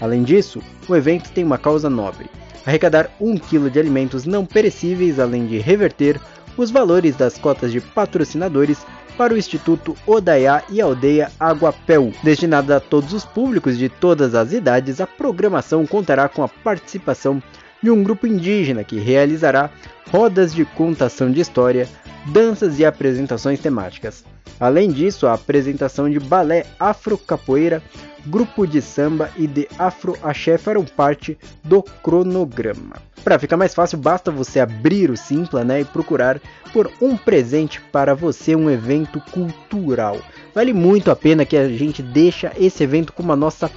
Além 0.00 0.22
disso, 0.22 0.62
o 0.88 0.94
evento 0.94 1.30
tem 1.30 1.44
uma 1.44 1.58
causa 1.58 1.88
nobre: 1.88 2.26
arrecadar 2.66 3.10
um 3.20 3.36
quilo 3.36 3.70
de 3.70 3.78
alimentos 3.78 4.24
não 4.24 4.44
perecíveis, 4.44 5.18
além 5.18 5.46
de 5.46 5.58
reverter 5.58 6.20
os 6.56 6.70
valores 6.70 7.16
das 7.16 7.38
cotas 7.38 7.72
de 7.72 7.80
patrocinadores 7.80 8.84
para 9.16 9.34
o 9.34 9.36
Instituto 9.36 9.96
Odaiá 10.06 10.62
e 10.70 10.80
Aldeia 10.80 11.30
Aguapéu. 11.40 12.12
Destinada 12.22 12.76
a 12.76 12.80
todos 12.80 13.12
os 13.12 13.24
públicos 13.24 13.76
de 13.76 13.88
todas 13.88 14.34
as 14.34 14.52
idades, 14.52 15.00
a 15.00 15.06
programação 15.06 15.86
contará 15.86 16.28
com 16.28 16.42
a 16.42 16.48
participação 16.48 17.42
de 17.82 17.90
um 17.90 18.02
grupo 18.02 18.26
indígena 18.26 18.84
que 18.84 18.98
realizará 18.98 19.70
rodas 20.10 20.54
de 20.54 20.64
contação 20.64 21.30
de 21.30 21.40
história, 21.40 21.88
danças 22.26 22.78
e 22.78 22.84
apresentações 22.84 23.60
temáticas. 23.60 24.24
Além 24.58 24.90
disso, 24.90 25.26
a 25.26 25.34
apresentação 25.34 26.10
de 26.10 26.18
balé 26.18 26.66
afro-capoeira, 26.80 27.82
grupo 28.26 28.66
de 28.66 28.82
samba 28.82 29.30
e 29.36 29.46
de 29.46 29.68
afro-axé 29.78 30.58
farão 30.58 30.84
parte 30.84 31.38
do 31.62 31.82
cronograma. 31.82 32.96
Para 33.22 33.38
ficar 33.38 33.56
mais 33.56 33.74
fácil, 33.74 33.98
basta 33.98 34.30
você 34.30 34.58
abrir 34.58 35.10
o 35.10 35.16
Simpla 35.16 35.64
né, 35.64 35.80
e 35.80 35.84
procurar 35.84 36.40
por 36.72 36.90
um 37.00 37.16
presente 37.16 37.80
para 37.92 38.14
você, 38.14 38.56
um 38.56 38.70
evento 38.70 39.20
cultural. 39.32 40.18
Vale 40.54 40.72
muito 40.72 41.10
a 41.10 41.16
pena 41.16 41.44
que 41.44 41.56
a 41.56 41.68
gente 41.68 42.02
deixa 42.02 42.52
esse 42.56 42.82
evento 42.82 43.12
como 43.12 43.32
a 43.32 43.36
nossa 43.36 43.70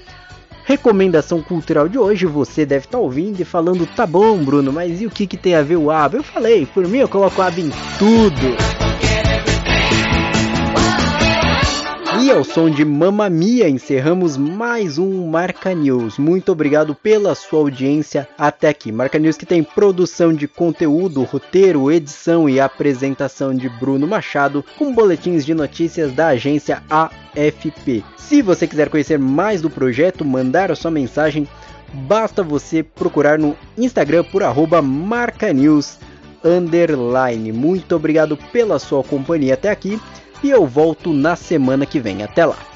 recomendação 0.63 1.41
cultural 1.41 1.87
de 1.87 1.97
hoje, 1.97 2.25
você 2.25 2.65
deve 2.65 2.85
estar 2.85 2.97
tá 2.97 3.03
ouvindo 3.03 3.39
e 3.39 3.45
falando, 3.45 3.85
tá 3.85 4.05
bom, 4.05 4.37
Bruno, 4.43 4.71
mas 4.71 5.01
e 5.01 5.05
o 5.05 5.09
que, 5.09 5.27
que 5.27 5.37
tem 5.37 5.55
a 5.55 5.61
ver 5.61 5.77
o 5.77 5.91
ABBA? 5.91 6.17
Eu 6.17 6.23
falei, 6.23 6.65
por 6.65 6.87
mim 6.87 6.99
eu 6.99 7.09
coloco 7.09 7.41
ABBA 7.41 7.61
em 7.61 7.69
tudo. 7.97 9.10
E 12.21 12.29
ao 12.29 12.43
som 12.43 12.69
de 12.69 12.85
Mamma 12.85 13.31
Mia 13.31 13.67
encerramos 13.67 14.37
mais 14.37 14.99
um 14.99 15.25
Marca 15.25 15.73
News. 15.73 16.19
Muito 16.19 16.51
obrigado 16.51 16.93
pela 16.93 17.33
sua 17.33 17.61
audiência 17.61 18.29
até 18.37 18.69
aqui. 18.69 18.91
Marca 18.91 19.17
News 19.17 19.37
que 19.37 19.45
tem 19.45 19.63
produção 19.63 20.31
de 20.31 20.47
conteúdo, 20.47 21.23
roteiro, 21.23 21.91
edição 21.91 22.47
e 22.47 22.59
apresentação 22.59 23.55
de 23.55 23.67
Bruno 23.67 24.05
Machado, 24.05 24.63
com 24.77 24.93
boletins 24.93 25.43
de 25.43 25.55
notícias 25.55 26.13
da 26.13 26.27
agência 26.27 26.83
AFP. 26.91 28.05
Se 28.17 28.43
você 28.43 28.67
quiser 28.67 28.89
conhecer 28.89 29.17
mais 29.17 29.59
do 29.59 29.69
projeto, 29.71 30.23
mandar 30.23 30.71
a 30.71 30.75
sua 30.75 30.91
mensagem, 30.91 31.47
basta 31.91 32.43
você 32.43 32.83
procurar 32.83 33.39
no 33.39 33.57
Instagram 33.75 34.23
por 34.25 34.43
marcanews. 34.83 35.97
Muito 37.51 37.95
obrigado 37.95 38.37
pela 38.51 38.77
sua 38.77 39.03
companhia 39.03 39.55
até 39.55 39.71
aqui 39.71 39.99
e 40.43 40.49
eu 40.49 40.65
volto 40.65 41.13
na 41.13 41.35
semana 41.35 41.85
que 41.85 41.99
vem. 41.99 42.23
Até 42.23 42.45
lá! 42.45 42.70